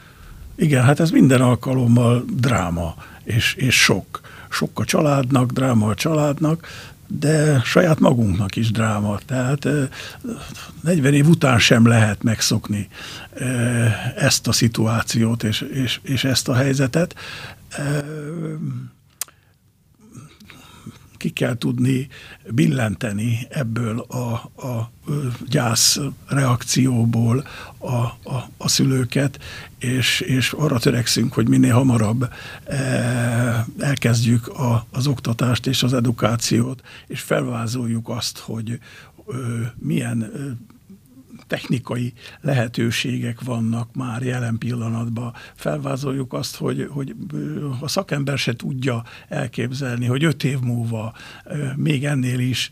Igen, 0.54 0.82
hát 0.82 1.00
ez 1.00 1.10
minden 1.10 1.40
alkalommal 1.40 2.24
dráma 2.36 2.94
és, 3.24 3.54
és 3.54 3.82
sok. 3.82 4.20
Sok 4.50 4.80
a 4.80 4.84
családnak, 4.84 5.52
dráma 5.52 5.88
a 5.88 5.94
családnak, 5.94 6.66
de 7.12 7.60
saját 7.64 7.98
magunknak 7.98 8.56
is 8.56 8.70
dráma. 8.70 9.18
Tehát 9.26 9.68
40 10.80 11.14
év 11.14 11.28
után 11.28 11.58
sem 11.58 11.86
lehet 11.86 12.22
megszokni 12.22 12.88
ezt 14.16 14.46
a 14.48 14.52
szituációt 14.52 15.42
és, 15.42 15.60
és, 15.60 16.00
és 16.02 16.24
ezt 16.24 16.48
a 16.48 16.54
helyzetet. 16.54 17.14
Ki 21.20 21.30
kell 21.30 21.56
tudni 21.56 22.08
billenteni 22.50 23.46
ebből 23.50 23.98
a, 23.98 24.32
a 24.66 24.90
gyász 25.48 26.00
reakcióból 26.26 27.46
a, 27.78 27.94
a, 27.94 28.48
a 28.56 28.68
szülőket, 28.68 29.38
és, 29.78 30.20
és 30.20 30.52
arra 30.52 30.78
törekszünk, 30.78 31.32
hogy 31.32 31.48
minél 31.48 31.74
hamarabb 31.74 32.32
elkezdjük 33.78 34.48
a, 34.48 34.86
az 34.90 35.06
oktatást 35.06 35.66
és 35.66 35.82
az 35.82 35.92
edukációt, 35.92 36.82
és 37.06 37.20
felvázoljuk 37.20 38.08
azt, 38.08 38.38
hogy 38.38 38.78
milyen 39.78 40.32
technikai 41.50 42.12
lehetőségek 42.40 43.40
vannak 43.40 43.94
már 43.94 44.22
jelen 44.22 44.58
pillanatban. 44.58 45.32
Felvázoljuk 45.54 46.32
azt, 46.32 46.56
hogy, 46.56 46.86
hogy 46.90 47.14
a 47.80 47.88
szakember 47.88 48.38
se 48.38 48.56
tudja 48.56 49.04
elképzelni, 49.28 50.06
hogy 50.06 50.24
öt 50.24 50.44
év 50.44 50.58
múlva 50.60 51.14
még 51.76 52.04
ennél 52.04 52.38
is 52.38 52.70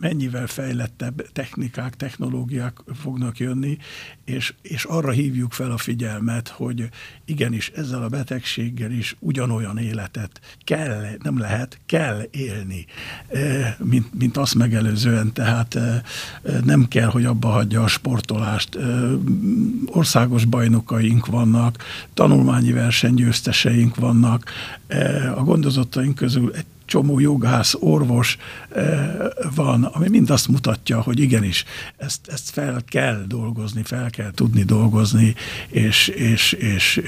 mennyivel 0.00 0.46
fejlettebb 0.46 1.32
technikák, 1.32 1.96
technológiák 1.96 2.78
fognak 2.94 3.38
jönni, 3.38 3.78
és, 4.24 4.54
és 4.62 4.84
arra 4.84 5.10
hívjuk 5.10 5.52
fel 5.52 5.70
a 5.70 5.78
figyelmet, 5.78 6.48
hogy 6.48 6.88
igenis 7.24 7.68
ezzel 7.68 8.02
a 8.02 8.08
betegséggel 8.08 8.90
is 8.90 9.16
ugyanolyan 9.18 9.78
életet 9.78 10.40
kell, 10.64 11.04
nem 11.22 11.38
lehet, 11.38 11.78
kell 11.86 12.28
élni, 12.30 12.86
mint, 13.78 14.14
mint 14.18 14.36
azt 14.36 14.54
megelőzően, 14.54 15.32
tehát 15.32 15.78
nem 16.64 16.88
kell, 16.88 17.08
hogy 17.08 17.24
abba 17.24 17.48
hagyja 17.48 17.82
a 17.82 17.86
sportolást. 18.14 18.78
Országos 19.86 20.44
bajnokaink 20.44 21.26
vannak, 21.26 21.76
tanulmányi 22.14 22.72
versenygyőzteseink 22.72 23.96
vannak, 23.96 24.50
a 25.36 25.42
gondozottaink 25.42 26.14
közül 26.14 26.52
egy 26.54 26.64
csomó 26.84 27.20
jogász, 27.20 27.74
orvos 27.80 28.36
van, 29.54 29.84
ami 29.84 30.08
mind 30.08 30.30
azt 30.30 30.48
mutatja, 30.48 31.00
hogy 31.00 31.20
igenis, 31.20 31.64
ezt, 31.96 32.28
ezt 32.28 32.50
fel 32.50 32.82
kell 32.88 33.24
dolgozni, 33.28 33.82
fel 33.82 34.10
kell 34.10 34.30
tudni 34.34 34.62
dolgozni, 34.62 35.34
és, 35.68 36.08
és, 36.08 36.52
és 36.52 37.02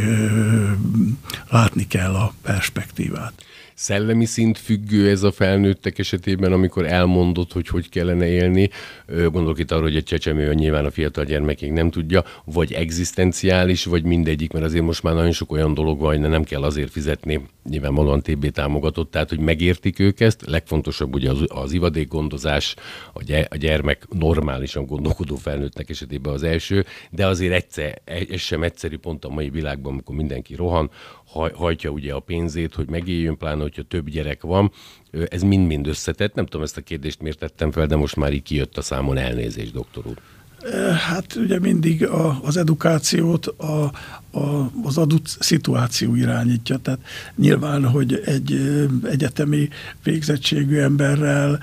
látni 1.50 1.86
kell 1.86 2.14
a 2.14 2.32
perspektívát 2.42 3.32
szellemi 3.76 4.24
szint 4.24 4.58
függő 4.58 5.10
ez 5.10 5.22
a 5.22 5.32
felnőttek 5.32 5.98
esetében, 5.98 6.52
amikor 6.52 6.86
elmondott, 6.86 7.52
hogy 7.52 7.68
hogy 7.68 7.88
kellene 7.88 8.26
élni. 8.26 8.70
Gondolok 9.06 9.58
itt 9.58 9.70
arra, 9.70 9.82
hogy 9.82 9.96
egy 9.96 10.04
csecsemő 10.04 10.54
nyilván 10.54 10.84
a 10.84 10.90
fiatal 10.90 11.24
gyermekig 11.24 11.72
nem 11.72 11.90
tudja, 11.90 12.24
vagy 12.44 12.72
egzisztenciális, 12.72 13.84
vagy 13.84 14.04
mindegyik, 14.04 14.52
mert 14.52 14.64
azért 14.64 14.84
most 14.84 15.02
már 15.02 15.14
nagyon 15.14 15.32
sok 15.32 15.52
olyan 15.52 15.74
dolog 15.74 15.98
van, 15.98 16.08
hogy 16.08 16.28
nem 16.30 16.44
kell 16.44 16.62
azért 16.62 16.90
fizetni, 16.90 17.40
nyilvánvalóan 17.68 18.22
TB 18.22 18.50
támogatott, 18.50 19.10
tehát 19.10 19.28
hogy 19.28 19.38
megértik 19.38 19.98
ők 19.98 20.20
ezt. 20.20 20.42
Legfontosabb 20.46 21.14
ugye 21.14 21.30
az, 21.30 21.44
az 21.46 21.72
ivadékgondozás, 21.72 22.74
a, 23.12 23.22
gy- 23.22 23.46
a 23.50 23.56
gyermek 23.56 24.06
normálisan 24.10 24.86
gondolkodó 24.86 25.36
felnőttnek 25.36 25.90
esetében 25.90 26.32
az 26.32 26.42
első, 26.42 26.84
de 27.10 27.26
azért 27.26 27.52
egyszer, 27.52 28.00
ez 28.04 28.40
sem 28.40 28.62
egyszerű 28.62 28.98
pont 28.98 29.24
a 29.24 29.28
mai 29.28 29.50
világban, 29.50 29.92
amikor 29.92 30.14
mindenki 30.14 30.54
rohan, 30.54 30.90
hajtja 31.54 31.90
ugye 31.90 32.12
a 32.12 32.20
pénzét, 32.20 32.74
hogy 32.74 32.88
megéljön, 32.88 33.36
pláne, 33.36 33.62
hogyha 33.62 33.82
több 33.82 34.08
gyerek 34.08 34.42
van. 34.42 34.72
Ez 35.28 35.42
mind-mind 35.42 35.86
összetett. 35.86 36.34
Nem 36.34 36.44
tudom, 36.44 36.62
ezt 36.62 36.76
a 36.76 36.80
kérdést 36.80 37.20
miért 37.20 37.38
tettem 37.38 37.70
fel, 37.70 37.86
de 37.86 37.96
most 37.96 38.16
már 38.16 38.32
így 38.32 38.42
kijött 38.42 38.76
a 38.76 38.82
számon 38.82 39.16
elnézés, 39.16 39.70
doktor 39.70 40.06
úr. 40.06 40.16
Hát 41.08 41.34
ugye 41.34 41.58
mindig 41.58 42.06
a, 42.06 42.38
az 42.42 42.56
edukációt 42.56 43.46
a, 43.46 43.92
a, 44.30 44.70
az 44.82 44.98
adott 44.98 45.36
szituáció 45.38 46.14
irányítja. 46.14 46.76
Tehát 46.76 47.00
nyilván, 47.36 47.88
hogy 47.88 48.22
egy 48.24 48.76
egyetemi 49.10 49.68
végzettségű 50.02 50.78
emberrel 50.78 51.58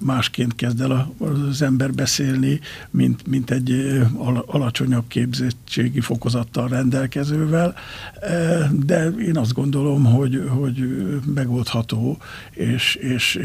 másként 0.00 0.54
kezd 0.54 0.80
el 0.80 1.14
az 1.48 1.62
ember 1.62 1.92
beszélni, 1.92 2.60
mint, 2.90 3.26
mint 3.26 3.50
egy 3.50 4.00
alacsonyabb 4.46 5.04
képzettségi 5.08 6.00
fokozattal 6.00 6.68
rendelkezővel, 6.68 7.74
de 8.72 9.08
én 9.08 9.36
azt 9.36 9.52
gondolom, 9.52 10.04
hogy, 10.04 10.42
hogy 10.48 11.06
megoldható, 11.34 12.18
és, 12.50 12.94
és 12.94 13.40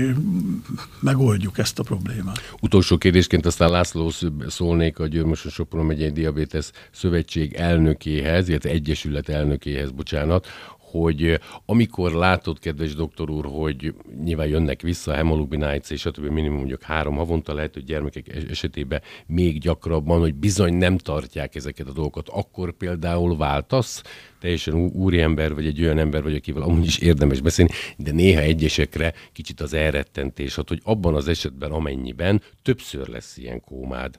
megoldjuk 0.99 1.57
ezt 1.57 1.79
a 1.79 1.83
problémát. 1.83 2.53
Utolsó 2.61 2.97
kérdésként 2.97 3.45
aztán 3.45 3.69
László 3.69 4.11
szólnék 4.47 4.99
a 4.99 5.07
Győrmoson 5.07 5.51
Sopron 5.51 5.85
megyei 5.85 6.11
Diabetes 6.11 6.71
Szövetség 6.91 7.53
elnökéhez, 7.53 8.49
illetve 8.55 8.69
Egyesület 8.69 9.29
elnökéhez, 9.29 9.91
bocsánat, 9.91 10.47
hogy 10.79 11.39
amikor 11.65 12.11
látod, 12.11 12.59
kedves 12.59 12.95
doktor 12.95 13.29
úr, 13.29 13.45
hogy 13.45 13.93
nyilván 14.23 14.47
jönnek 14.47 14.81
vissza 14.81 15.11
a 15.11 15.15
hemoglobinájc 15.15 15.89
és 15.89 15.99
stb. 15.99 16.25
minimum 16.25 16.57
mondjuk 16.57 16.81
három 16.81 17.15
havonta 17.15 17.53
lehet, 17.53 17.73
hogy 17.73 17.83
gyermekek 17.83 18.49
esetében 18.49 19.01
még 19.27 19.59
gyakrabban, 19.59 20.19
hogy 20.19 20.35
bizony 20.35 20.73
nem 20.73 20.97
tartják 20.97 21.55
ezeket 21.55 21.87
a 21.87 21.91
dolgokat, 21.91 22.29
akkor 22.29 22.71
például 22.71 23.37
váltasz, 23.37 24.01
teljesen 24.39 24.73
úri 24.73 25.19
ember, 25.19 25.53
vagy 25.53 25.65
egy 25.65 25.81
olyan 25.81 25.97
ember 25.97 26.23
vagy, 26.23 26.35
akivel 26.35 26.61
amúgy 26.61 26.85
is 26.85 26.97
érdemes 26.97 27.41
beszélni, 27.41 27.71
de 27.97 28.11
néha 28.11 28.41
egyesekre 28.41 29.13
kicsit 29.33 29.61
az 29.61 29.73
elrettentés, 29.73 30.55
hogy 30.55 30.81
abban 30.83 31.15
az 31.15 31.27
esetben, 31.27 31.71
amennyiben 31.71 32.41
többször 32.61 33.07
lesz 33.07 33.37
ilyen 33.37 33.61
kómád, 33.61 34.17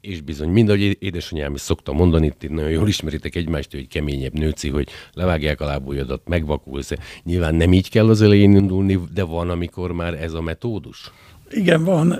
és 0.00 0.20
bizony, 0.20 0.48
mind 0.48 0.68
ahogy 0.68 0.96
édesanyám 1.00 1.54
is 1.54 1.60
szokta 1.60 1.92
mondani, 1.92 2.26
itt 2.26 2.50
nagyon 2.50 2.70
jól 2.70 2.88
ismeritek 2.88 3.34
egymást, 3.34 3.70
hogy 3.70 3.88
keményebb 3.88 4.32
nőci, 4.32 4.68
hogy 4.68 4.88
levágják 5.12 5.60
a 5.60 5.64
lábújadat, 5.64 6.28
megvakulsz. 6.28 6.92
Nyilván 7.24 7.54
nem 7.54 7.72
így 7.72 7.90
kell 7.90 8.08
az 8.08 8.22
elején 8.22 8.56
indulni, 8.56 8.98
de 9.14 9.22
van, 9.22 9.50
amikor 9.50 9.92
már 9.92 10.14
ez 10.14 10.32
a 10.32 10.40
metódus? 10.40 11.12
Igen, 11.50 11.84
van, 11.84 12.18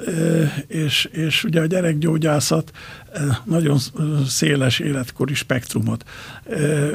és, 0.67 1.05
és 1.05 1.45
ugye 1.45 1.61
a 1.61 1.67
gyerekgyógyászat 1.67 2.71
nagyon 3.45 3.79
széles 4.27 4.79
életkori 4.79 5.35
spektrumot 5.35 6.05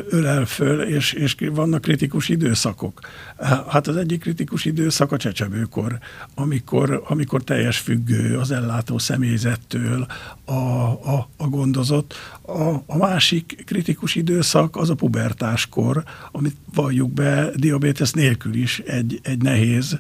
ölel 0.10 0.46
föl, 0.46 0.82
és, 0.82 1.14
és 1.14 1.36
vannak 1.52 1.82
kritikus 1.82 2.30
időszakok. 2.30 3.00
Hát 3.68 3.88
az 3.88 3.98
egyik 3.98 4.20
kritikus 4.22 4.66
időszak 4.66 5.12
a 5.12 5.18
csecsemőkor, 5.18 6.00
amikor, 6.36 7.04
amikor 7.08 7.44
teljes 7.44 7.78
függő 7.78 8.38
az 8.38 8.52
ellátó 8.52 8.98
személyzettől 8.98 10.06
a, 10.46 10.52
a, 10.54 11.30
a 11.38 11.48
gondozott. 11.48 12.14
A, 12.42 12.74
a 12.86 12.98
másik 12.98 13.64
kritikus 13.66 14.16
időszak 14.16 14.76
az 14.76 14.90
a 14.90 14.96
pubertáskor, 14.96 16.04
amit 16.32 16.56
valljuk 16.74 17.12
be 17.12 17.50
diabétesz 17.56 18.12
nélkül 18.12 18.54
is 18.54 18.80
egy, 18.80 19.20
egy 19.24 19.42
nehéz 19.42 20.00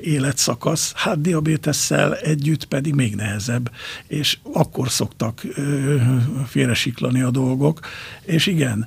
életszakasz. 0.00 0.92
Hát 0.96 1.20
diabétesszel 1.20 2.14
együtt 2.14 2.64
pedig 2.64 2.94
még 2.94 3.14
nehezebb, 3.14 3.70
és 4.06 4.38
akkor 4.52 4.90
szoktak 5.22 6.46
félresiklani 6.46 7.22
a 7.22 7.30
dolgok, 7.30 7.80
és 8.22 8.46
igen, 8.46 8.86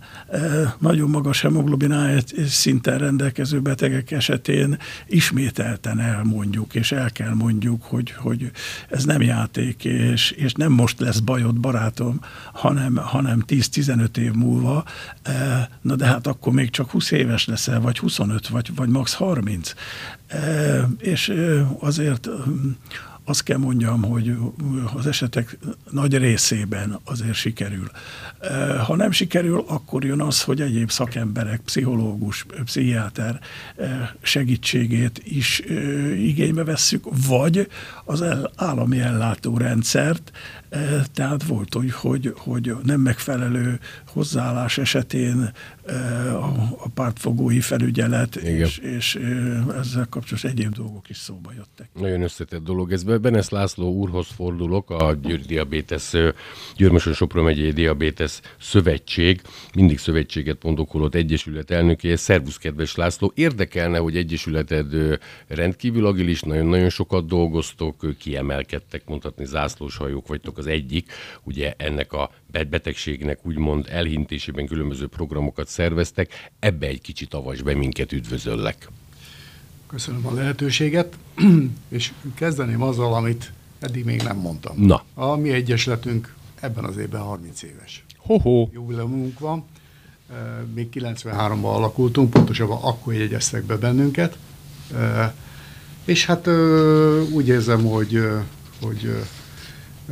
nagyon 0.79 1.09
magas 1.09 1.41
hemoglobin 1.41 1.91
A 1.91 2.07
szinten 2.47 2.97
rendelkező 2.97 3.59
betegek 3.59 4.11
esetén 4.11 4.77
ismételten 5.07 5.99
elmondjuk, 5.99 6.75
és 6.75 6.91
el 6.91 7.11
kell 7.11 7.33
mondjuk, 7.33 7.83
hogy, 7.83 8.11
hogy 8.11 8.51
ez 8.89 9.03
nem 9.05 9.21
játék, 9.21 9.85
és, 9.85 10.31
és 10.31 10.53
nem 10.53 10.71
most 10.71 10.99
lesz 10.99 11.19
bajod, 11.19 11.59
barátom, 11.59 12.19
hanem, 12.53 12.95
hanem 12.95 13.43
10-15 13.47 14.17
év 14.17 14.33
múlva, 14.33 14.83
na 15.81 15.95
de 15.95 16.05
hát 16.05 16.27
akkor 16.27 16.53
még 16.53 16.69
csak 16.69 16.91
20 16.91 17.11
éves 17.11 17.45
leszel, 17.45 17.79
vagy 17.79 17.97
25, 17.97 18.47
vagy, 18.47 18.75
vagy 18.75 18.89
max 18.89 19.13
30. 19.13 19.73
És 20.99 21.33
azért 21.79 22.29
azt 23.25 23.43
kell 23.43 23.57
mondjam, 23.57 24.03
hogy 24.03 24.37
az 24.95 25.07
esetek 25.07 25.57
nagy 25.91 26.17
részében 26.17 26.99
azért 27.03 27.33
sikerül. 27.33 27.89
Ha 28.85 28.95
nem 28.95 29.11
sikerül, 29.11 29.63
akkor 29.67 30.05
jön 30.05 30.21
az, 30.21 30.41
hogy 30.41 30.61
egyéb 30.61 30.89
szakemberek, 30.89 31.61
pszichológus, 31.61 32.45
pszichiáter 32.63 33.39
segítségét 34.21 35.21
is 35.23 35.59
igénybe 36.17 36.63
vesszük, 36.63 37.05
vagy 37.27 37.67
az 38.05 38.23
állami 38.55 38.99
ellátórendszert, 38.99 40.31
tehát 41.13 41.43
volt, 41.43 41.73
hogy, 41.73 41.91
hogy, 41.91 42.33
hogy 42.37 42.75
nem 42.83 43.01
megfelelő 43.01 43.79
hozzáállás 44.07 44.77
esetén 44.77 45.51
a 46.77 46.89
pártfogói 46.93 47.59
felügyelet, 47.59 48.35
és, 48.35 48.77
és 48.77 49.15
ezzel 49.79 50.07
kapcsolatos 50.09 50.43
egyéb 50.43 50.73
dolgok 50.73 51.09
is 51.09 51.17
szóba 51.17 51.51
jöttek. 51.55 51.89
Nagyon 51.93 52.21
összetett 52.21 52.63
dolog 52.63 52.91
ez. 52.91 53.03
Benesz 53.03 53.49
László 53.49 53.91
úrhoz 53.91 54.27
fordulok, 54.35 54.89
a 54.89 55.13
Győr 55.13 55.39
Diabetes, 55.39 56.11
Győrmösön 56.75 57.13
Sopron 57.13 57.43
megyei 57.43 57.71
Diabetes 57.71 58.39
Szövetség, 58.59 59.41
mindig 59.75 59.97
szövetséget 59.97 60.63
mondok, 60.63 60.91
holott 60.91 61.15
Egyesület 61.15 61.71
elnökéje. 61.71 62.15
Szervusz, 62.15 62.57
kedves 62.57 62.95
László! 62.95 63.31
Érdekelne, 63.35 63.97
hogy 63.97 64.17
Egyesületed 64.17 65.19
rendkívül 65.47 66.05
agilis, 66.05 66.41
nagyon-nagyon 66.41 66.89
sokat 66.89 67.27
dolgoztok, 67.27 68.17
kiemelkedtek, 68.19 69.05
mondhatni 69.05 69.45
zászlós 69.45 69.97
hajók 69.97 70.27
vagytok 70.27 70.54
az 70.57 70.67
egyik, 70.67 71.11
ugye 71.43 71.73
ennek 71.77 72.13
a 72.13 72.31
betegségnek 72.69 73.45
úgymond 73.45 73.87
elhintésében 73.89 74.65
különböző 74.65 75.07
programokat 75.07 75.67
szerveztek. 75.67 76.51
Ebbe 76.59 76.87
egy 76.87 77.01
kicsit 77.01 77.33
avasd 77.33 77.63
be 77.63 77.75
minket, 77.75 78.11
üdvözöllek! 78.11 78.89
Köszönöm 79.87 80.27
a 80.27 80.33
lehetőséget, 80.33 81.17
és 81.89 82.13
kezdeném 82.35 82.81
azzal, 82.81 83.13
amit 83.13 83.51
eddig 83.79 84.05
még 84.05 84.21
nem 84.21 84.37
mondtam. 84.37 84.81
Na. 84.81 85.03
A 85.13 85.35
mi 85.35 85.49
egyesületünk 85.49 86.35
ebben 86.59 86.83
az 86.83 86.97
évben 86.97 87.21
30 87.21 87.61
éves. 87.63 88.05
Ho-ho. 88.17 88.67
Jubileumunk 88.73 89.39
van. 89.39 89.65
Még 90.73 90.87
93-ban 90.93 91.73
alakultunk, 91.73 92.29
pontosabban 92.29 92.81
akkor 92.81 93.13
jegyeztek 93.13 93.63
be 93.63 93.77
bennünket. 93.77 94.37
És 96.05 96.25
hát 96.25 96.47
úgy 97.31 97.47
érzem, 97.47 97.85
hogy, 97.85 98.21
hogy 98.81 99.15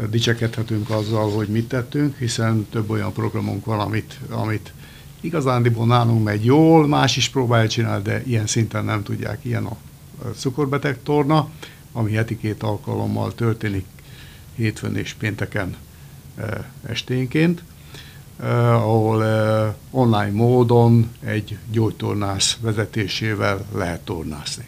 dicsekedhetünk 0.09 0.89
azzal, 0.89 1.31
hogy 1.31 1.47
mit 1.47 1.67
tettünk, 1.67 2.17
hiszen 2.17 2.67
több 2.69 2.89
olyan 2.89 3.13
programunk 3.13 3.65
van, 3.65 3.79
amit, 3.79 4.19
amit 4.29 4.73
Igazándiból 5.23 5.85
nálunk 5.85 6.23
megy 6.23 6.45
jól, 6.45 6.88
más 6.88 7.17
is 7.17 7.29
próbálja 7.29 7.69
csinálni, 7.69 8.03
de 8.03 8.21
ilyen 8.25 8.47
szinten 8.47 8.85
nem 8.85 9.03
tudják. 9.03 9.39
Ilyen 9.41 9.65
a 9.65 9.77
cukorbeteg 10.35 11.03
torna, 11.03 11.50
ami 11.91 12.12
heti 12.13 12.38
két 12.38 12.63
alkalommal 12.63 13.33
történik 13.33 13.85
hétfőn 14.55 14.95
és 14.95 15.13
pénteken 15.13 15.75
e, 16.38 16.69
esténként, 16.85 17.63
e, 18.39 18.73
ahol 18.73 19.25
e, 19.25 19.75
online 19.91 20.31
módon 20.31 21.12
egy 21.19 21.57
gyógytornász 21.71 22.57
vezetésével 22.62 23.65
lehet 23.73 24.01
tornászni. 24.01 24.65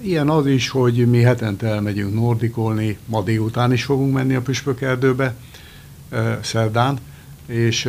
Ilyen 0.00 0.28
az 0.28 0.46
is, 0.46 0.68
hogy 0.68 1.10
mi 1.10 1.20
hetente 1.20 1.66
elmegyünk 1.66 2.14
nordikolni, 2.14 2.98
ma 3.06 3.22
délután 3.22 3.72
is 3.72 3.84
fogunk 3.84 4.12
menni 4.14 4.34
a 4.34 4.42
Püspökerdőbe, 4.42 5.34
szerdán, 6.40 6.98
és 7.46 7.88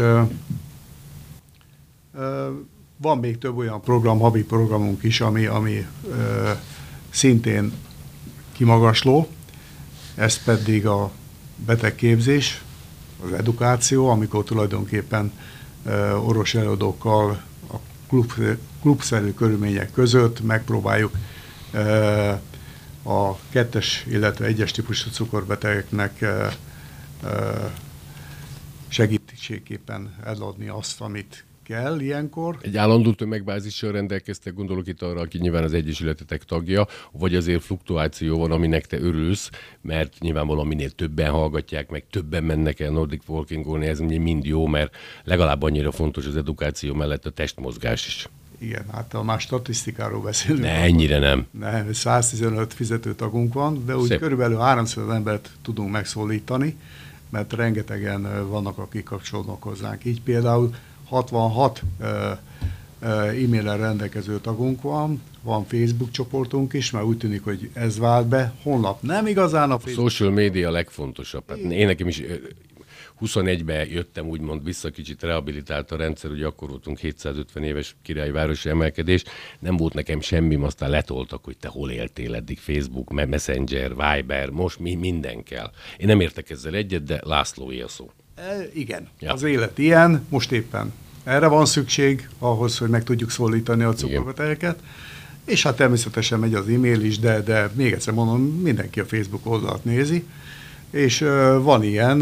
van 2.98 3.18
még 3.18 3.38
több 3.38 3.58
olyan 3.58 3.82
program, 3.82 4.20
havi 4.20 4.44
programunk 4.44 5.04
is, 5.04 5.22
ami, 5.22 5.46
ami 5.46 5.86
szintén 7.10 7.74
kimagasló, 8.52 9.28
ez 10.16 10.44
pedig 10.44 10.86
a 10.88 11.12
betegképzés, 11.66 12.64
az 13.26 13.32
edukáció, 13.32 14.10
amikor 14.10 14.44
tulajdonképpen 14.44 15.32
orvos 16.26 16.56
előadókkal 16.56 17.42
a 17.72 17.76
klub, 18.08 18.32
klubszerű 18.82 19.32
körülmények 19.32 19.92
között 19.92 20.44
megpróbáljuk 20.44 21.12
a 23.04 23.38
kettes, 23.50 24.06
illetve 24.08 24.46
egyes 24.46 24.72
típusú 24.72 25.10
cukorbetegeknek 25.10 26.26
segítségképpen 28.88 30.16
eladni 30.24 30.68
azt, 30.68 31.02
amit 31.02 31.46
kell 31.64 32.00
ilyenkor. 32.00 32.58
Egy 32.62 32.78
állandó 32.78 33.14
tömegbázissal 33.14 33.92
rendelkeztek, 33.92 34.54
gondolok 34.54 34.88
itt 34.88 35.02
arra, 35.02 35.22
aki 35.22 35.38
nyilván 35.38 35.64
az 35.64 35.74
Egyesületetek 35.74 36.44
tagja, 36.44 36.88
vagy 37.12 37.36
azért 37.36 37.64
fluktuáció 37.64 38.38
van, 38.38 38.52
aminek 38.52 38.86
te 38.86 39.00
örülsz, 39.00 39.50
mert 39.82 40.20
nyilvánvalóan 40.20 40.68
minél 40.68 40.90
többen 40.90 41.32
hallgatják, 41.32 41.90
meg 41.90 42.04
többen 42.10 42.44
mennek 42.44 42.80
el 42.80 42.92
Nordic 42.92 43.24
Walkingolni, 43.28 43.88
ez 43.88 44.00
mind 44.00 44.46
jó, 44.46 44.68
mert 44.68 44.96
legalább 45.24 45.62
annyira 45.62 45.92
fontos 45.92 46.26
az 46.26 46.38
edukáció 46.38 46.94
mellett 46.94 47.26
a 47.26 47.30
testmozgás 47.30 48.08
is. 48.08 48.30
Igen, 48.58 48.86
hát 48.92 49.12
ha 49.12 49.24
már 49.24 49.40
statisztikáról 49.40 50.22
beszélünk. 50.22 50.62
Ne, 50.62 50.74
ennyire 50.74 51.20
nem. 51.20 51.48
Nem, 51.52 51.94
115 51.94 52.74
fizetőtagunk 52.74 53.54
van, 53.54 53.86
de 53.86 53.98
úgy 53.98 54.08
Szép. 54.08 54.20
körülbelül 54.20 54.58
300 54.58 55.10
embert 55.10 55.50
tudunk 55.62 55.92
megszólítani, 55.92 56.78
mert 57.30 57.54
rengetegen 57.54 58.50
vannak, 58.50 58.78
akik 58.78 59.04
kapcsolódnak 59.04 59.64
hozzánk. 59.64 60.06
Így 60.06 60.22
például 60.22 60.76
66 61.06 61.84
e-mail 63.00 63.78
rendelkező 63.78 64.40
tagunk 64.40 64.82
van, 64.82 65.22
van 65.42 65.66
Facebook 65.66 66.12
csoportunk 66.12 66.74
is, 66.74 66.92
mert 66.92 67.06
úgy 67.06 67.18
tűnik, 67.18 67.44
hogy 67.44 67.70
ez 67.74 67.98
vált 67.98 68.28
be. 68.28 68.54
Honlap 68.64 69.02
nem 69.02 69.28
igazán 69.28 69.72
a 69.72 69.80
Facebook. 69.80 70.08
A 70.08 70.10
social 70.10 70.32
media 70.32 70.68
a 70.68 70.72
legfontosabb. 70.72 71.44
Hát 71.48 71.58
én 71.58 71.86
nekem 71.86 72.08
is 72.08 72.22
21-ben 73.22 73.88
jöttem 73.90 74.28
úgymond 74.28 74.64
vissza, 74.64 74.90
kicsit 74.90 75.22
rehabilitált 75.22 75.92
a 75.92 75.96
rendszer, 75.96 76.30
hogy 76.30 76.44
akkor 76.44 76.70
voltunk 76.70 76.98
750 76.98 77.64
éves 77.64 77.96
királyvárosi 78.02 78.70
emelkedés, 78.70 79.24
nem 79.60 79.78
volt 79.78 79.94
nekem 79.94 80.22
semmi, 80.22 80.56
aztán 80.56 80.90
letoltak, 80.90 81.44
hogy 81.44 81.58
te 81.58 81.68
hol 81.68 81.92
éltél 81.92 82.36
eddig, 82.36 82.60
Facebook, 82.60 83.28
Messenger, 83.28 83.90
Viber, 83.90 84.50
most 84.50 84.80
mi 84.80 84.96
minden 84.96 85.44
kell. 85.44 85.72
Én 85.98 86.08
nem 86.08 86.20
értek 86.20 86.50
ezzel 86.50 86.76
egyet, 86.76 87.04
de 87.04 87.20
László 87.24 87.72
a 87.84 87.88
szó. 87.88 88.12
E, 88.36 88.68
igen, 88.74 89.08
ja. 89.20 89.34
az 89.34 89.44
élet 89.44 89.78
ilyen, 89.78 90.26
most 90.30 90.52
éppen 90.52 90.94
erre 91.26 91.48
van 91.48 91.66
szükség 91.66 92.30
ahhoz, 92.40 92.78
hogy 92.78 92.90
meg 92.90 93.04
tudjuk 93.04 93.32
szólítani 93.32 93.84
a 93.84 93.94
cukorbetegeket. 93.94 94.80
És 95.46 95.64
hát 95.64 95.76
természetesen 95.76 96.40
megy 96.40 96.54
az 96.54 96.68
e-mail 96.68 97.02
is, 97.02 97.20
de, 97.20 97.42
de 97.42 97.70
még 97.74 97.94
egyszer 97.94 98.14
mondom, 98.14 98.42
mindenki 98.42 99.00
a 99.00 99.06
Facebook 99.06 99.46
oldalt 99.46 99.84
nézi. 99.84 100.24
És 100.96 101.20
van 101.62 101.84
ilyen 101.84 102.22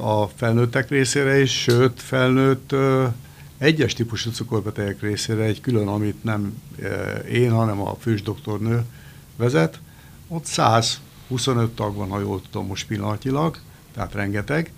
a 0.00 0.28
felnőttek 0.34 0.88
részére 0.88 1.40
is, 1.40 1.62
sőt, 1.62 2.02
felnőtt 2.02 2.74
egyes 3.58 3.94
típusú 3.94 4.30
cukorbetegek 4.30 5.00
részére 5.00 5.42
egy 5.42 5.60
külön, 5.60 5.88
amit 5.88 6.24
nem 6.24 6.62
én, 7.30 7.50
hanem 7.50 7.80
a 7.80 7.96
fősdoktornő 8.00 8.82
vezet. 9.36 9.80
Ott 10.28 10.44
125 10.44 11.70
tag 11.70 11.96
van, 11.96 12.08
ha 12.08 12.20
jól 12.20 12.42
tudom 12.50 12.66
most 12.66 12.86
pillanatilag, 12.86 13.58
tehát 13.94 14.14
rengeteg 14.14 14.72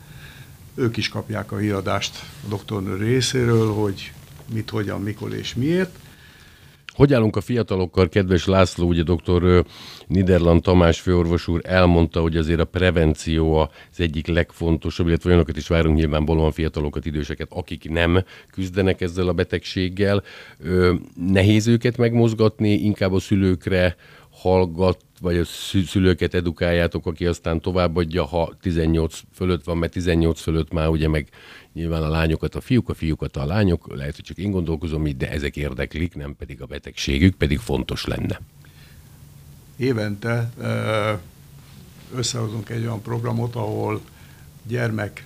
ők 0.74 0.96
is 0.96 1.08
kapják 1.08 1.52
a 1.52 1.56
híradást 1.56 2.24
a 2.44 2.48
doktornő 2.48 2.96
részéről, 2.96 3.72
hogy 3.72 4.12
mit, 4.52 4.70
hogyan, 4.70 5.00
mikor 5.00 5.34
és 5.34 5.54
miért. 5.54 5.98
Hogy 6.92 7.12
állunk 7.14 7.36
a 7.36 7.40
fiatalokkal, 7.40 8.08
kedves 8.08 8.46
László, 8.46 8.86
ugye 8.86 9.02
dr. 9.02 9.64
Niderland 10.06 10.62
Tamás 10.62 11.00
főorvos 11.00 11.48
úr 11.48 11.60
elmondta, 11.64 12.20
hogy 12.20 12.36
azért 12.36 12.60
a 12.60 12.64
prevenció 12.64 13.56
az 13.56 14.00
egyik 14.00 14.26
legfontosabb, 14.26 15.06
illetve 15.06 15.28
olyanokat 15.28 15.56
is 15.56 15.68
várunk 15.68 15.96
nyilvánvalóan 15.96 16.52
fiatalokat, 16.52 17.06
időseket, 17.06 17.48
akik 17.50 17.90
nem 17.90 18.24
küzdenek 18.52 19.00
ezzel 19.00 19.28
a 19.28 19.32
betegséggel. 19.32 20.22
Nehéz 21.26 21.66
őket 21.66 21.96
megmozgatni, 21.96 22.70
inkább 22.70 23.12
a 23.12 23.20
szülőkre 23.20 23.96
hallgat, 24.40 25.00
vagy 25.20 25.36
a 25.36 25.44
szülőket 25.86 26.34
edukáljátok, 26.34 27.06
aki 27.06 27.26
aztán 27.26 27.60
továbbadja, 27.60 28.24
ha 28.24 28.56
18 28.60 29.20
fölött 29.32 29.64
van, 29.64 29.76
mert 29.76 29.92
18 29.92 30.40
fölött 30.40 30.72
már 30.72 30.88
ugye 30.88 31.08
meg 31.08 31.28
nyilván 31.72 32.02
a 32.02 32.08
lányokat 32.08 32.54
a 32.54 32.60
fiúk, 32.60 32.88
a 32.88 32.94
fiúkat 32.94 33.36
a 33.36 33.44
lányok, 33.44 33.96
lehet, 33.96 34.14
hogy 34.14 34.24
csak 34.24 34.38
én 34.38 34.50
gondolkozom 34.50 35.06
így, 35.06 35.16
de 35.16 35.30
ezek 35.30 35.56
érdeklik, 35.56 36.14
nem 36.14 36.36
pedig 36.36 36.62
a 36.62 36.66
betegségük, 36.66 37.34
pedig 37.34 37.58
fontos 37.58 38.04
lenne. 38.04 38.40
Évente 39.76 40.50
összehozunk 42.14 42.68
egy 42.68 42.82
olyan 42.82 43.02
programot, 43.02 43.54
ahol 43.54 44.00
gyermek 44.66 45.24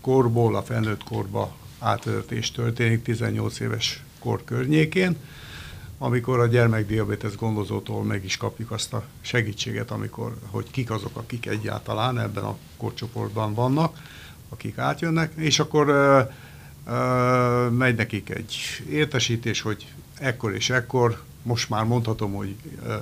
korból 0.00 0.56
a 0.56 0.62
felnőtt 0.62 1.04
korba 1.04 1.56
átvezetés 1.78 2.50
történik 2.50 3.02
18 3.02 3.60
éves 3.60 4.02
kor 4.18 4.44
környékén, 4.44 5.16
amikor 6.04 6.40
a 6.40 6.46
gyermekdiabetes 6.46 7.36
gondozótól 7.36 8.02
meg 8.02 8.24
is 8.24 8.36
kapjuk 8.36 8.70
azt 8.70 8.92
a 8.92 9.04
segítséget, 9.20 9.90
amikor, 9.90 10.36
hogy 10.50 10.70
kik 10.70 10.90
azok, 10.90 11.16
akik 11.16 11.46
egyáltalán 11.46 12.18
ebben 12.18 12.44
a 12.44 12.56
korcsoportban 12.76 13.54
vannak, 13.54 13.98
akik 14.48 14.78
átjönnek, 14.78 15.32
és 15.36 15.58
akkor 15.58 15.88
ö, 15.88 16.20
ö, 16.86 17.68
megy 17.70 17.96
nekik 17.96 18.30
egy 18.30 18.56
értesítés, 18.90 19.60
hogy 19.60 19.86
ekkor 20.18 20.54
és 20.54 20.70
ekkor, 20.70 21.22
most 21.42 21.68
már 21.68 21.84
mondhatom, 21.84 22.32
hogy 22.32 22.54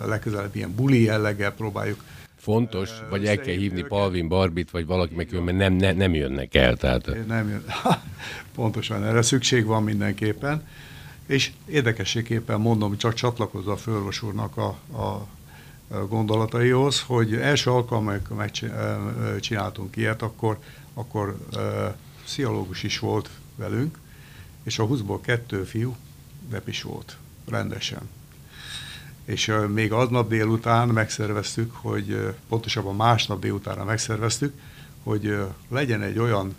legközelebb 0.07 0.57
ilyen 0.57 0.75
buli 0.75 1.03
jelleggel 1.03 1.53
próbáljuk 1.53 2.03
Fontos, 2.37 2.91
vagy 3.11 3.27
el 3.27 3.37
kell 3.37 3.55
hívni 3.55 3.83
Palvin 3.83 4.29
Barbit, 4.29 4.71
vagy 4.71 4.87
valaki 4.87 5.15
meg 5.15 5.43
mert 5.45 5.57
nem, 5.57 5.73
ne, 5.73 5.93
nem 5.93 6.15
jönnek 6.15 6.55
el. 6.55 6.77
Tehát... 6.77 7.27
Nem 7.27 7.49
jön. 7.49 7.65
Pontosan, 8.55 9.05
erre 9.05 9.23
szükség 9.23 9.65
van 9.65 9.83
mindenképpen. 9.83 10.63
És 11.31 11.53
érdekességképpen 11.67 12.61
mondom, 12.61 12.97
csak 12.97 13.15
csatlakozva 13.15 13.73
a 13.73 13.77
főorvos 13.77 14.23
úrnak 14.23 14.57
a, 14.57 14.67
a 14.99 15.29
gondolataihoz, 16.07 17.01
hogy 17.01 17.35
első 17.35 17.71
alkalommal, 17.71 18.13
amikor 18.15 18.37
megcsináltunk 18.37 19.97
ilyet, 19.97 20.23
akkor, 20.23 20.59
akkor 20.95 21.39
uh, 21.53 21.61
pszichológus 22.25 22.83
is 22.83 22.99
volt 22.99 23.31
velünk, 23.57 23.99
és 24.63 24.79
a 24.79 24.87
20-ból 24.87 25.19
kettő 25.21 25.65
fiú, 25.65 25.97
is 26.65 26.83
volt, 26.83 27.17
rendesen. 27.49 28.09
és 29.25 29.53
még 29.69 29.93
aznap 29.93 30.29
délután 30.29 30.89
megszerveztük, 30.89 31.75
hogy 31.75 32.35
pontosabban 32.49 32.97
másnap 32.97 33.41
délutánra 33.41 33.85
megszerveztük, 33.85 34.61
hogy 35.03 35.39
legyen 35.69 36.03
egy 36.03 36.19
olyan 36.19 36.57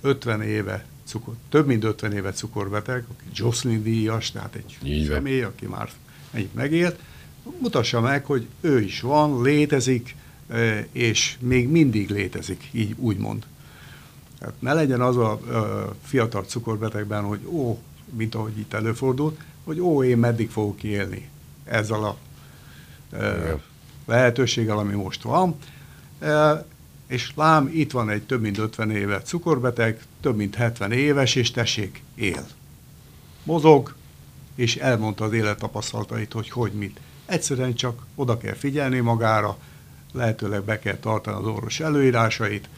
50 0.00 0.42
éve 0.42 0.84
cukor, 1.06 1.34
több 1.48 1.66
mint 1.66 1.84
50 1.84 2.12
éve 2.12 2.32
cukorbeteg, 2.32 3.04
aki 3.10 3.24
Jocelyn 3.32 3.82
díjas, 3.82 4.30
tehát 4.30 4.54
egy 4.54 4.78
Így 4.82 5.08
személy, 5.08 5.42
aki 5.42 5.66
már 5.66 5.90
ennyit 6.30 6.54
megélt, 6.54 6.98
mutassa 7.58 8.00
meg, 8.00 8.24
hogy 8.24 8.46
ő 8.60 8.80
is 8.80 9.00
van, 9.00 9.42
létezik, 9.42 10.16
és 10.92 11.36
még 11.40 11.68
mindig 11.68 12.10
létezik, 12.10 12.68
így 12.72 12.94
úgymond. 12.98 13.46
Tehát 14.38 14.54
ne 14.58 14.72
legyen 14.72 15.00
az 15.00 15.16
a 15.16 15.40
fiatal 16.02 16.44
cukorbetegben, 16.44 17.22
hogy 17.22 17.40
ó, 17.46 17.78
mint 18.16 18.34
ahogy 18.34 18.58
itt 18.58 18.72
előfordult, 18.72 19.40
hogy 19.64 19.80
ó, 19.80 20.04
én 20.04 20.18
meddig 20.18 20.50
fogok 20.50 20.82
élni 20.82 21.28
ezzel 21.64 22.04
a 22.04 22.16
lehetőséggel, 24.04 24.78
ami 24.78 24.94
most 24.94 25.22
van. 25.22 25.56
És 27.06 27.32
lám, 27.34 27.70
itt 27.72 27.90
van 27.90 28.10
egy 28.10 28.22
több 28.22 28.40
mint 28.40 28.58
50 28.58 28.90
éve 28.90 29.22
cukorbeteg, 29.22 30.00
több 30.20 30.36
mint 30.36 30.54
70 30.54 30.92
éves, 30.92 31.34
és 31.34 31.50
tessék, 31.50 32.02
él. 32.14 32.46
Mozog, 33.42 33.94
és 34.54 34.76
elmondta 34.76 35.24
az 35.24 35.32
élettapasztalatait, 35.32 36.32
hogy 36.32 36.50
hogy 36.50 36.72
mit. 36.72 37.00
Egyszerűen 37.26 37.74
csak 37.74 38.06
oda 38.14 38.38
kell 38.38 38.54
figyelni 38.54 38.98
magára, 38.98 39.58
lehetőleg 40.12 40.62
be 40.62 40.78
kell 40.78 40.96
tartani 40.96 41.36
az 41.36 41.46
orvos 41.46 41.80
előírásait, 41.80 42.68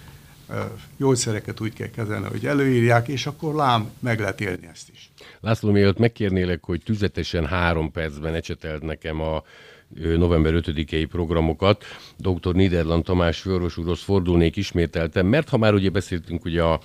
gyógyszereket 0.96 1.60
úgy 1.60 1.72
kell 1.72 1.90
kezelni, 1.90 2.26
hogy 2.26 2.46
előírják, 2.46 3.08
és 3.08 3.26
akkor 3.26 3.54
lám, 3.54 3.90
meg 3.98 4.20
lehet 4.20 4.40
élni 4.40 4.68
ezt 4.72 4.88
is. 4.92 5.10
László, 5.40 5.70
mielőtt 5.70 5.98
megkérnélek, 5.98 6.64
hogy 6.64 6.82
tüzetesen 6.84 7.46
három 7.46 7.92
percben 7.92 8.34
ecseteld 8.34 8.82
nekem 8.84 9.20
a 9.20 9.42
november 10.16 10.52
5-i 10.56 11.06
programokat. 11.10 11.84
Dr. 12.16 12.54
Niederland 12.54 13.04
Tamás 13.04 13.40
főorvos 13.40 13.76
úrhoz 13.76 14.00
fordulnék 14.00 14.56
ismételtem, 14.56 15.26
mert 15.26 15.48
ha 15.48 15.56
már 15.56 15.74
ugye 15.74 15.90
beszéltünk 15.90 16.44
ugye 16.44 16.62
a, 16.62 16.80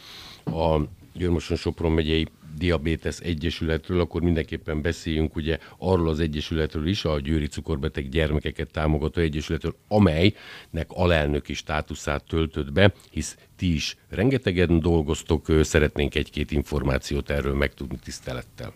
a 0.45 0.87
Györmoson 1.13 1.57
Sopron 1.57 1.91
megyei 1.91 2.27
Diabetes 2.57 3.19
Egyesületről, 3.19 3.99
akkor 3.99 4.21
mindenképpen 4.21 4.81
beszéljünk 4.81 5.35
ugye 5.35 5.57
arról 5.77 6.09
az 6.09 6.19
egyesületről 6.19 6.87
is, 6.87 7.05
a 7.05 7.19
Győri 7.19 7.47
Cukorbeteg 7.47 8.09
Gyermekeket 8.09 8.71
Támogató 8.71 9.21
Egyesületről, 9.21 9.75
amelynek 9.87 10.87
alelnöki 10.87 11.53
státuszát 11.53 12.23
töltött 12.23 12.71
be, 12.71 12.93
hisz 13.11 13.37
ti 13.55 13.73
is 13.73 13.97
rengetegen 14.09 14.79
dolgoztok, 14.79 15.45
szeretnénk 15.61 16.15
egy-két 16.15 16.51
információt 16.51 17.29
erről 17.29 17.55
megtudni 17.55 17.97
tisztelettel. 18.03 18.73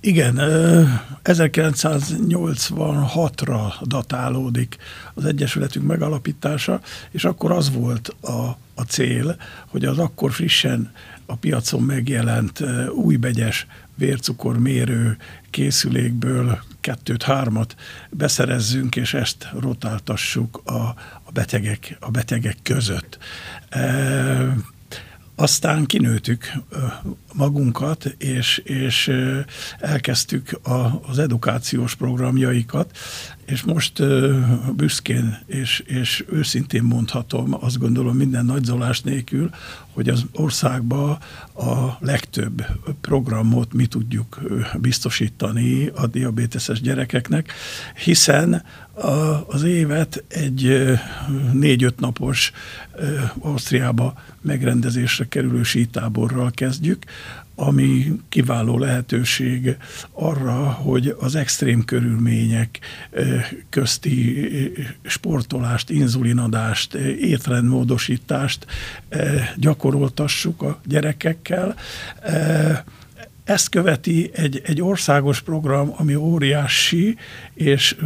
Igen, 0.00 0.38
1986-ra 1.24 3.72
datálódik 3.82 4.76
az 5.14 5.24
Egyesületünk 5.24 5.86
megalapítása, 5.86 6.80
és 7.10 7.24
akkor 7.24 7.52
az 7.52 7.72
volt 7.72 8.08
a, 8.20 8.56
a 8.74 8.82
cél, 8.88 9.36
hogy 9.66 9.84
az 9.84 9.98
akkor 9.98 10.32
frissen 10.32 10.92
a 11.26 11.36
piacon 11.36 11.82
megjelent 11.82 12.64
újbegyes 12.94 13.66
vércukormérő 13.94 15.16
készülékből 15.50 16.58
kettőt, 16.80 17.22
hármat 17.22 17.74
beszerezzünk, 18.10 18.96
és 18.96 19.14
ezt 19.14 19.48
rotáltassuk 19.60 20.60
a, 20.64 20.72
a, 21.22 21.32
betegek, 21.32 21.96
a 22.00 22.10
betegek 22.10 22.56
között. 22.62 23.18
E, 23.68 24.56
aztán 25.34 25.86
kinőtük 25.86 26.52
magunkat, 27.38 28.04
és, 28.18 28.58
és 28.58 29.12
elkezdtük 29.78 30.60
a, 30.62 31.00
az 31.08 31.18
edukációs 31.18 31.94
programjaikat, 31.94 32.96
és 33.46 33.62
most 33.62 34.02
büszkén 34.76 35.38
és, 35.46 35.82
és 35.86 36.24
őszintén 36.30 36.82
mondhatom, 36.82 37.56
azt 37.60 37.78
gondolom 37.78 38.16
minden 38.16 38.44
nagyzolás 38.44 39.00
nélkül, 39.00 39.50
hogy 39.92 40.08
az 40.08 40.24
országban 40.32 41.18
a 41.54 41.96
legtöbb 42.00 42.66
programot 43.00 43.72
mi 43.72 43.86
tudjuk 43.86 44.40
biztosítani 44.80 45.86
a 45.86 46.06
diabéteses 46.06 46.80
gyerekeknek, 46.80 47.52
hiszen 48.04 48.62
a, 48.92 49.08
az 49.46 49.62
évet 49.62 50.24
egy 50.28 50.88
négy-öt 51.52 52.00
napos 52.00 52.52
Ausztriába 53.38 54.14
megrendezésre 54.40 55.28
kerülő 55.28 55.62
sítáborral 55.62 56.50
kezdjük, 56.50 57.04
ami 57.54 58.12
kiváló 58.28 58.78
lehetőség 58.78 59.76
arra, 60.12 60.54
hogy 60.70 61.14
az 61.20 61.34
extrém 61.34 61.84
körülmények 61.84 62.78
közti 63.70 64.48
sportolást, 65.02 65.90
inzulinadást, 65.90 66.94
étrendmódosítást 67.20 68.66
gyakoroltassuk 69.56 70.62
a 70.62 70.80
gyerekekkel. 70.84 71.76
Ezt 73.44 73.68
követi 73.68 74.30
egy, 74.34 74.62
egy 74.64 74.82
országos 74.82 75.40
program, 75.40 75.92
ami 75.96 76.14
óriási, 76.14 77.16
és 77.54 77.96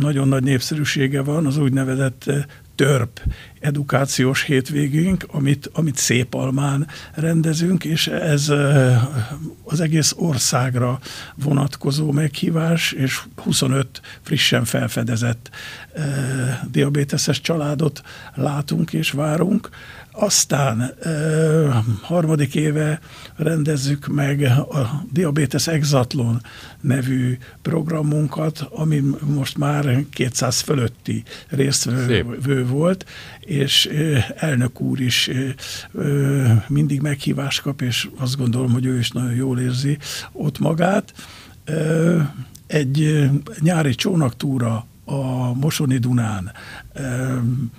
nagyon 0.00 0.28
nagy 0.28 0.42
népszerűsége 0.42 1.20
van, 1.20 1.46
az 1.46 1.56
úgynevezett 1.56 2.30
törp 2.74 3.20
edukációs 3.60 4.42
hétvégünk, 4.42 5.26
amit, 5.28 5.70
amit 5.72 5.96
szép 5.96 6.34
almán 6.34 6.86
rendezünk, 7.14 7.84
és 7.84 8.06
ez 8.06 8.52
az 9.64 9.80
egész 9.80 10.14
országra 10.16 11.00
vonatkozó 11.34 12.12
meghívás, 12.12 12.92
és 12.92 13.20
25 13.36 14.00
frissen 14.22 14.64
felfedezett 14.64 15.50
diabéteses 16.70 17.40
családot 17.40 18.02
látunk 18.34 18.92
és 18.92 19.10
várunk. 19.10 19.68
Aztán 20.16 20.94
ö, 20.98 21.68
harmadik 22.02 22.54
éve 22.54 23.00
rendezzük 23.36 24.06
meg 24.06 24.42
a 24.70 25.04
Diabetes 25.12 25.66
Exatlon 25.66 26.40
nevű 26.80 27.38
programunkat, 27.62 28.66
ami 28.70 29.02
most 29.20 29.58
már 29.58 30.04
200 30.10 30.60
fölötti 30.60 31.22
résztvevő 31.48 32.66
volt, 32.66 33.04
és 33.40 33.90
elnök 34.36 34.80
úr 34.80 35.00
is 35.00 35.30
ö, 35.92 36.42
mindig 36.68 37.00
meghívást 37.00 37.62
kap, 37.62 37.80
és 37.80 38.08
azt 38.18 38.36
gondolom, 38.36 38.72
hogy 38.72 38.86
ő 38.86 38.98
is 38.98 39.10
nagyon 39.10 39.34
jól 39.34 39.60
érzi 39.60 39.98
ott 40.32 40.58
magát. 40.58 41.12
Ö, 41.64 42.20
egy 42.66 43.28
nyári 43.60 43.94
csónaktúra 43.94 44.86
a 45.04 45.52
Mosoni 45.54 45.98
Dunán 45.98 46.52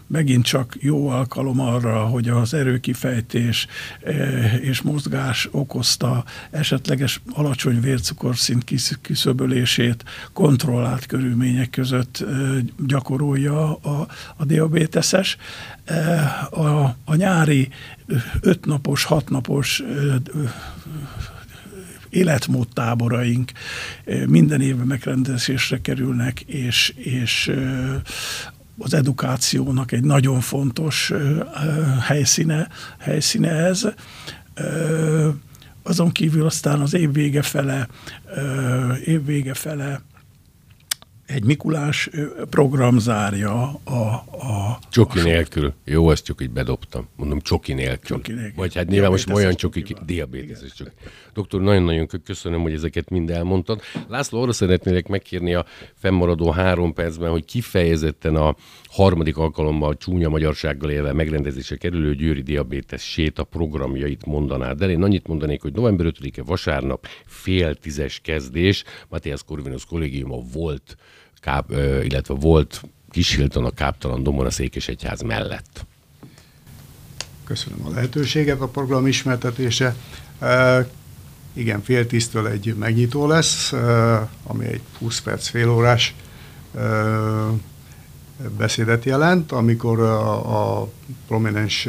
megint 0.07 0.45
csak 0.45 0.75
jó 0.79 1.09
alkalom 1.09 1.59
arra, 1.59 2.05
hogy 2.05 2.29
az 2.29 2.53
erőkifejtés 2.53 3.67
és 4.61 4.81
mozgás 4.81 5.47
okozta 5.51 6.23
esetleges 6.51 7.21
alacsony 7.33 7.79
vércukorszint 7.79 8.63
küszöbölését 9.01 10.03
kontrollált 10.33 11.05
körülmények 11.05 11.69
között 11.69 12.25
gyakorolja 12.87 13.75
a, 13.75 14.07
a 14.35 14.45
diabéteses. 14.45 15.37
A, 16.49 16.67
a 17.05 17.15
nyári 17.15 17.69
ötnapos, 18.41 19.03
hatnapos 19.03 19.83
életmódtáboraink 22.15 23.51
minden 24.27 24.61
évben 24.61 24.87
megrendezésre 24.87 25.81
kerülnek, 25.81 26.41
és, 26.41 26.93
és 26.95 27.51
az 28.77 28.93
edukációnak 28.93 29.91
egy 29.91 30.03
nagyon 30.03 30.39
fontos 30.39 31.13
helyszíne, 32.01 32.67
helyszíne 32.97 33.49
ez. 33.49 33.87
Azon 35.83 36.11
kívül 36.11 36.45
aztán 36.45 36.81
az 36.81 36.93
év 36.93 37.13
vége 37.13 37.41
fele, 37.41 37.87
év 39.05 39.25
vége 39.25 39.53
fele 39.53 40.01
egy 41.25 41.43
Mikulás 41.43 42.09
program 42.49 42.99
zárja 42.99 43.79
a... 43.83 43.91
a 44.31 44.79
csoki 44.89 45.19
a 45.19 45.23
nélkül. 45.23 45.73
Jó, 45.83 46.11
ezt 46.11 46.23
csak 46.23 46.41
így 46.41 46.49
bedobtam. 46.49 47.07
Mondom, 47.15 47.39
csoki 47.39 47.73
nélkül. 47.73 48.17
Csoki 48.17 48.31
nélkül. 48.31 48.53
Vagy 48.55 48.75
hát 48.75 48.87
nyilván 48.87 49.09
most 49.09 49.29
olyan 49.29 49.55
csoki, 49.55 49.83
diabéteszes 50.05 50.73
csak. 50.73 50.91
Doktor, 51.33 51.61
nagyon-nagyon 51.61 52.07
köszönöm, 52.23 52.61
hogy 52.61 52.73
ezeket 52.73 53.09
mind 53.09 53.29
elmondtad. 53.29 53.81
László, 54.07 54.41
arra 54.41 54.53
szeretnélek 54.53 55.07
megkérni 55.07 55.53
a 55.53 55.65
fennmaradó 55.95 56.49
három 56.49 56.93
percben, 56.93 57.31
hogy 57.31 57.45
kifejezetten 57.45 58.35
a 58.35 58.55
harmadik 58.89 59.37
alkalommal 59.37 59.97
csúnya 59.97 60.29
magyarsággal 60.29 60.89
élve 60.89 61.13
megrendezése 61.13 61.75
kerülő 61.75 62.15
Győri 62.15 62.41
Diabétes 62.41 63.01
séta 63.01 63.43
programjait 63.43 64.25
mondanád 64.25 64.81
el. 64.81 64.89
Én 64.89 65.03
annyit 65.03 65.27
mondanék, 65.27 65.61
hogy 65.61 65.73
november 65.73 66.05
5-e 66.05 66.43
vasárnap 66.43 67.07
fél 67.25 67.75
tízes 67.75 68.19
kezdés, 68.23 68.83
Matthias 69.09 69.43
Corvinus 69.43 69.85
kollégiuma 69.85 70.37
volt 70.53 70.97
káp, 71.45 71.71
illetve 72.03 72.33
volt 72.33 72.81
Kishilton 73.11 73.65
a 73.65 73.69
Káptalan 73.69 74.23
Domon 74.23 74.45
a 74.45 74.49
Székesegyház 74.49 75.21
mellett. 75.21 75.85
Köszönöm 77.43 77.85
a 77.85 77.89
lehetőséget 77.89 78.61
a 78.61 78.67
program 78.67 79.07
ismertetése. 79.07 79.95
Igen, 81.53 81.81
fél 81.81 82.07
tíztől 82.07 82.47
egy 82.47 82.75
megnyitó 82.79 83.27
lesz, 83.27 83.73
ami 84.43 84.65
egy 84.65 84.81
20 84.99 85.21
perc, 85.21 85.47
fél 85.47 85.69
órás 85.69 86.15
beszédet 88.57 89.05
jelent, 89.05 89.51
amikor 89.51 89.99
a, 89.99 90.81
a 90.81 90.89
prominens 91.27 91.87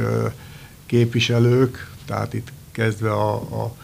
képviselők, 0.87 1.91
tehát 2.05 2.35
itt 2.35 2.53
kezdve 2.73 3.13
a, 3.13 3.35
a, 3.35 3.75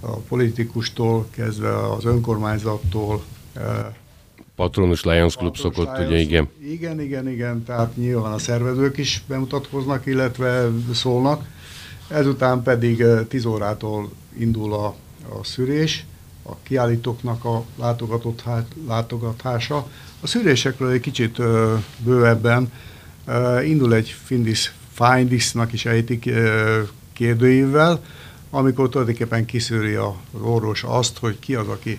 a 0.00 0.16
politikustól, 0.16 1.26
kezdve 1.30 1.90
az 1.92 2.04
önkormányzattól, 2.04 3.24
Patronus 4.60 5.04
Lions 5.04 5.34
Patronus 5.34 5.58
szokott, 5.58 5.96
Lions, 5.96 6.06
ugye 6.06 6.18
igen. 6.18 6.48
Igen, 6.62 7.00
igen, 7.00 7.28
igen, 7.28 7.64
tehát 7.64 7.96
nyilván 7.96 8.32
a 8.32 8.38
szervezők 8.38 8.98
is 8.98 9.22
bemutatkoznak, 9.26 10.06
illetve 10.06 10.68
szólnak. 10.92 11.44
Ezután 12.08 12.62
pedig 12.62 13.04
10 13.28 13.44
órától 13.44 14.10
indul 14.38 14.72
a, 14.72 14.86
a 15.38 15.44
szűrés, 15.44 16.04
a 16.42 16.52
kiállítóknak 16.62 17.44
a 17.44 17.64
látogatott, 17.76 18.42
látogatása. 18.86 19.88
A 20.20 20.26
szűrésekről 20.26 20.90
egy 20.90 21.00
kicsit 21.00 21.38
ö, 21.38 21.74
bővebben 22.04 22.72
ö, 23.26 23.62
indul 23.62 23.94
egy 23.94 24.14
Findis 24.24 24.72
Findisnak 24.92 25.72
is 25.72 25.84
ejtik 25.84 26.26
ö, 26.26 26.80
kérdőívvel, 27.12 28.02
amikor 28.50 28.88
tulajdonképpen 28.88 29.44
kiszűri 29.44 29.94
az 29.94 30.40
orvos 30.40 30.82
azt, 30.82 31.18
hogy 31.18 31.38
ki 31.38 31.54
az, 31.54 31.68
aki 31.68 31.98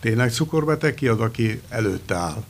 tényleg 0.00 0.32
cukorbeteg, 0.32 0.94
ki 0.94 1.08
az, 1.08 1.20
aki 1.20 1.60
előtte 1.68 2.14
áll. 2.14 2.44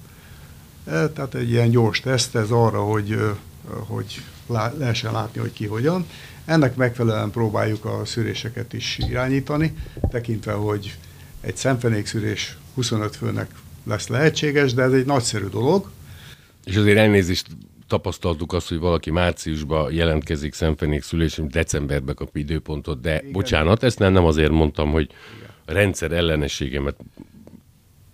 E, 0.87 1.09
tehát 1.09 1.35
egy 1.35 1.51
ilyen 1.51 1.71
gyors 1.71 2.01
teszt 2.01 2.35
ez 2.35 2.51
arra, 2.51 2.83
hogy, 2.83 3.19
hogy 3.67 4.23
lehessen 4.79 5.13
látni, 5.13 5.41
hogy 5.41 5.53
ki 5.53 5.67
hogyan. 5.67 6.07
Ennek 6.45 6.77
megfelelően 6.77 7.31
próbáljuk 7.31 7.85
a 7.85 8.05
szűréseket 8.05 8.73
is 8.73 8.99
irányítani, 9.09 9.77
tekintve, 10.11 10.53
hogy 10.53 10.97
egy 11.41 11.57
szemfenékszűrés 11.57 12.59
25 12.75 13.17
főnek 13.17 13.51
lesz 13.85 14.09
lehetséges, 14.09 14.75
de 14.75 14.83
ez 14.83 14.93
egy 14.93 15.07
nagyszerű 15.07 15.47
dolog. 15.47 15.91
És 16.65 16.77
azért 16.77 16.99
elnézést 16.99 17.47
tapasztaltuk 17.91 18.53
azt, 18.53 18.69
hogy 18.69 18.79
valaki 18.79 19.11
márciusban 19.11 19.93
jelentkezik 19.93 20.55
szemfenék 20.55 21.03
szülés, 21.03 21.41
decemberbe 21.49 22.13
kap 22.13 22.37
időpontot, 22.37 23.01
de 23.01 23.19
Igen. 23.19 23.33
bocsánat, 23.33 23.83
ezt 23.83 23.99
nem, 23.99 24.13
nem 24.13 24.25
azért 24.25 24.51
mondtam, 24.51 24.91
hogy 24.91 25.11
a 25.67 25.73
rendszer 25.73 26.13
ellenességemet 26.13 26.97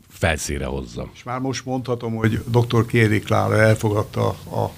felszíre 0.08 0.64
hozzam. 0.64 1.10
És 1.14 1.22
már 1.22 1.40
most 1.40 1.64
mondhatom, 1.64 2.14
hogy 2.14 2.40
dr. 2.46 2.86
Kéri 2.86 3.20
Klára 3.20 3.56
elfogadta 3.56 4.28
a, 4.28 4.36
a, 4.54 4.72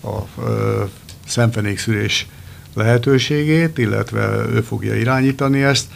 a, 0.00 0.40
a 0.42 0.88
szemfenékszülés 1.26 2.26
lehetőségét, 2.74 3.78
illetve 3.78 4.44
ő 4.52 4.60
fogja 4.60 4.94
irányítani 4.94 5.62
ezt. 5.62 5.90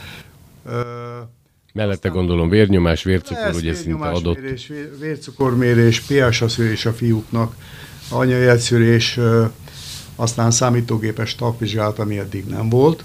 Mellette 1.73 2.09
gondolom 2.09 2.49
vérnyomás, 2.49 3.03
vércukor, 3.03 3.55
ugye 3.55 3.75
szinte 3.75 4.09
adott. 4.09 4.41
Mérés, 4.41 4.73
vércukormérés, 5.01 6.01
pH 6.01 6.47
szűrés 6.47 6.87
a 6.87 6.93
fiúknak, 6.93 7.55
anyai 8.11 8.47
egyszűrés, 8.47 9.19
aztán 10.17 10.51
számítógépes 10.51 11.35
tagvizsgálat, 11.35 11.99
ami 11.99 12.19
eddig 12.19 12.45
nem 12.45 12.69
volt, 12.69 13.05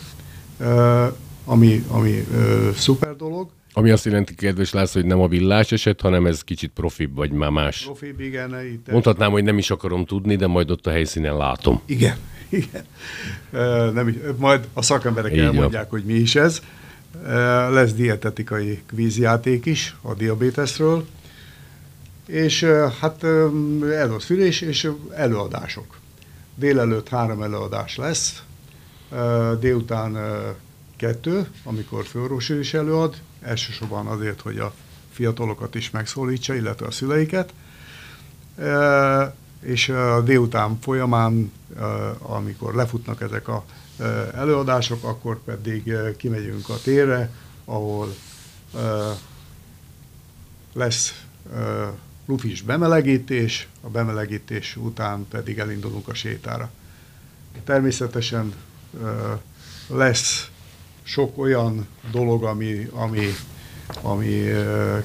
ami, 1.45 1.83
ami 1.87 2.27
szuper 2.75 3.15
dolog. 3.15 3.49
Ami 3.75 3.89
azt 3.89 4.05
jelenti, 4.05 4.35
kedves 4.35 4.71
László, 4.71 5.01
hogy 5.01 5.09
nem 5.09 5.19
a 5.21 5.27
villás 5.27 5.71
eset, 5.71 6.01
hanem 6.01 6.25
ez 6.25 6.41
kicsit 6.41 6.71
profibb, 6.73 7.15
vagy 7.15 7.31
már 7.31 7.49
más. 7.49 7.83
Profibb, 7.83 8.19
igen. 8.19 8.65
Itt 8.65 8.91
Mondhatnám, 8.91 9.31
hogy 9.31 9.43
nem 9.43 9.57
is 9.57 9.69
akarom 9.71 10.05
tudni, 10.05 10.35
de 10.35 10.47
majd 10.47 10.71
ott 10.71 10.87
a 10.87 10.91
helyszínen 10.91 11.37
látom. 11.37 11.81
Igen, 11.85 12.17
igen. 12.49 12.83
Nem, 13.93 14.15
majd 14.37 14.67
a 14.73 14.81
szakemberek 14.81 15.31
Így 15.31 15.39
elmondják, 15.39 15.89
van. 15.89 15.99
hogy 15.99 16.03
mi 16.03 16.13
is 16.13 16.35
ez. 16.35 16.61
Lesz 17.71 17.93
dietetikai 17.93 18.81
kvízjáték 18.85 19.65
is 19.65 19.95
a 20.01 20.13
diabétesről, 20.13 21.05
és 22.25 22.63
hát 22.99 23.23
előszülés 23.91 24.61
és 24.61 24.91
előadások. 25.15 25.97
Délelőtt 26.55 27.09
három 27.09 27.41
előadás 27.41 27.95
lesz, 27.95 28.43
délután 29.59 30.17
kettő, 30.95 31.47
amikor 31.63 32.05
főorvos 32.05 32.49
is 32.49 32.73
előad, 32.73 33.15
elsősorban 33.41 34.07
azért, 34.07 34.41
hogy 34.41 34.57
a 34.57 34.73
fiatalokat 35.11 35.75
is 35.75 35.89
megszólítsa, 35.89 36.55
illetve 36.55 36.85
a 36.85 36.91
szüleiket. 36.91 37.53
És 39.61 39.89
a 39.89 40.21
délután 40.21 40.77
folyamán, 40.81 41.51
amikor 42.19 42.75
lefutnak 42.75 43.21
ezek 43.21 43.47
a 43.47 43.65
előadások, 44.33 45.03
akkor 45.03 45.43
pedig 45.43 45.93
kimegyünk 46.17 46.69
a 46.69 46.77
térre, 46.83 47.31
ahol 47.65 48.15
lesz 50.73 51.23
lufis 52.25 52.61
bemelegítés, 52.61 53.67
a 53.81 53.89
bemelegítés 53.89 54.75
után 54.75 55.27
pedig 55.29 55.57
elindulunk 55.57 56.07
a 56.07 56.13
sétára. 56.13 56.71
Természetesen 57.63 58.53
lesz 59.87 60.49
sok 61.03 61.37
olyan 61.37 61.87
dolog, 62.11 62.43
ami, 62.43 62.87
ami, 62.91 63.27
ami 64.01 64.41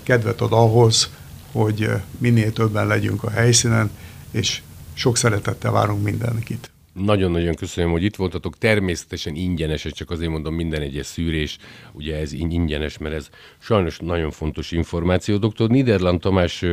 kedvet 0.02 0.40
ad 0.40 0.52
ahhoz, 0.52 1.10
hogy 1.52 1.90
minél 2.18 2.52
többen 2.52 2.86
legyünk 2.86 3.22
a 3.22 3.30
helyszínen, 3.30 3.90
és 4.30 4.62
sok 4.94 5.16
szeretettel 5.16 5.70
várunk 5.70 6.02
mindenkit. 6.02 6.70
Nagyon-nagyon 7.04 7.54
köszönöm, 7.54 7.90
hogy 7.90 8.02
itt 8.02 8.16
voltatok. 8.16 8.58
Természetesen 8.58 9.34
ingyenes, 9.34 9.84
ez 9.84 9.92
csak 9.92 10.10
azért 10.10 10.30
mondom, 10.30 10.54
minden 10.54 10.82
egyes 10.82 11.06
szűrés, 11.06 11.58
ugye 11.92 12.16
ez 12.16 12.32
ingyenes, 12.32 12.98
mert 12.98 13.14
ez 13.14 13.28
sajnos 13.58 13.98
nagyon 13.98 14.30
fontos 14.30 14.72
információ. 14.72 15.36
Dr. 15.36 15.68
Niederland 15.68 16.20
Tamás 16.20 16.64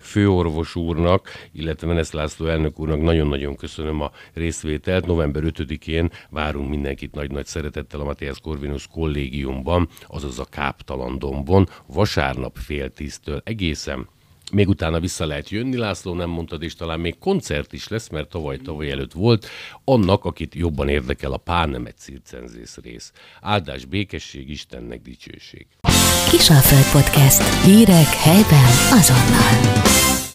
főorvos 0.00 0.76
úrnak, 0.76 1.28
illetve 1.52 1.86
Menesz 1.86 2.12
László 2.12 2.46
elnök 2.46 2.78
úrnak 2.78 3.00
nagyon-nagyon 3.00 3.56
köszönöm 3.56 4.00
a 4.00 4.10
részvételt. 4.34 5.06
November 5.06 5.42
5-én 5.46 6.10
várunk 6.30 6.68
mindenkit 6.68 7.14
nagy-nagy 7.14 7.46
szeretettel 7.46 8.00
a 8.00 8.04
Matthias 8.04 8.40
Corvinus 8.40 8.86
kollégiumban, 8.86 9.88
azaz 10.06 10.38
a 10.38 10.44
Káptalandombon, 10.44 11.68
vasárnap 11.86 12.56
fél 12.56 12.90
tíztől 12.90 13.40
egészen 13.44 14.08
még 14.52 14.68
utána 14.68 15.00
vissza 15.00 15.26
lehet 15.26 15.48
jönni, 15.50 15.76
László 15.76 16.14
nem 16.14 16.28
mondtad, 16.28 16.62
és 16.62 16.74
talán 16.74 17.00
még 17.00 17.18
koncert 17.18 17.72
is 17.72 17.88
lesz, 17.88 18.08
mert 18.08 18.28
tavaly-tavaly 18.28 18.90
előtt 18.90 19.12
volt, 19.12 19.46
annak, 19.84 20.24
akit 20.24 20.54
jobban 20.54 20.88
érdekel 20.88 21.32
a 21.32 21.36
Pánemet 21.36 21.98
circenzész 21.98 22.76
rész. 22.82 23.12
Áldás, 23.40 23.84
békesség, 23.84 24.50
Istennek 24.50 25.02
dicsőség. 25.02 25.66
Kisalföld 26.30 27.02
Podcast. 27.02 27.64
Hírek 27.64 28.06
helyben 28.06 28.70
azonnal. 28.90 30.20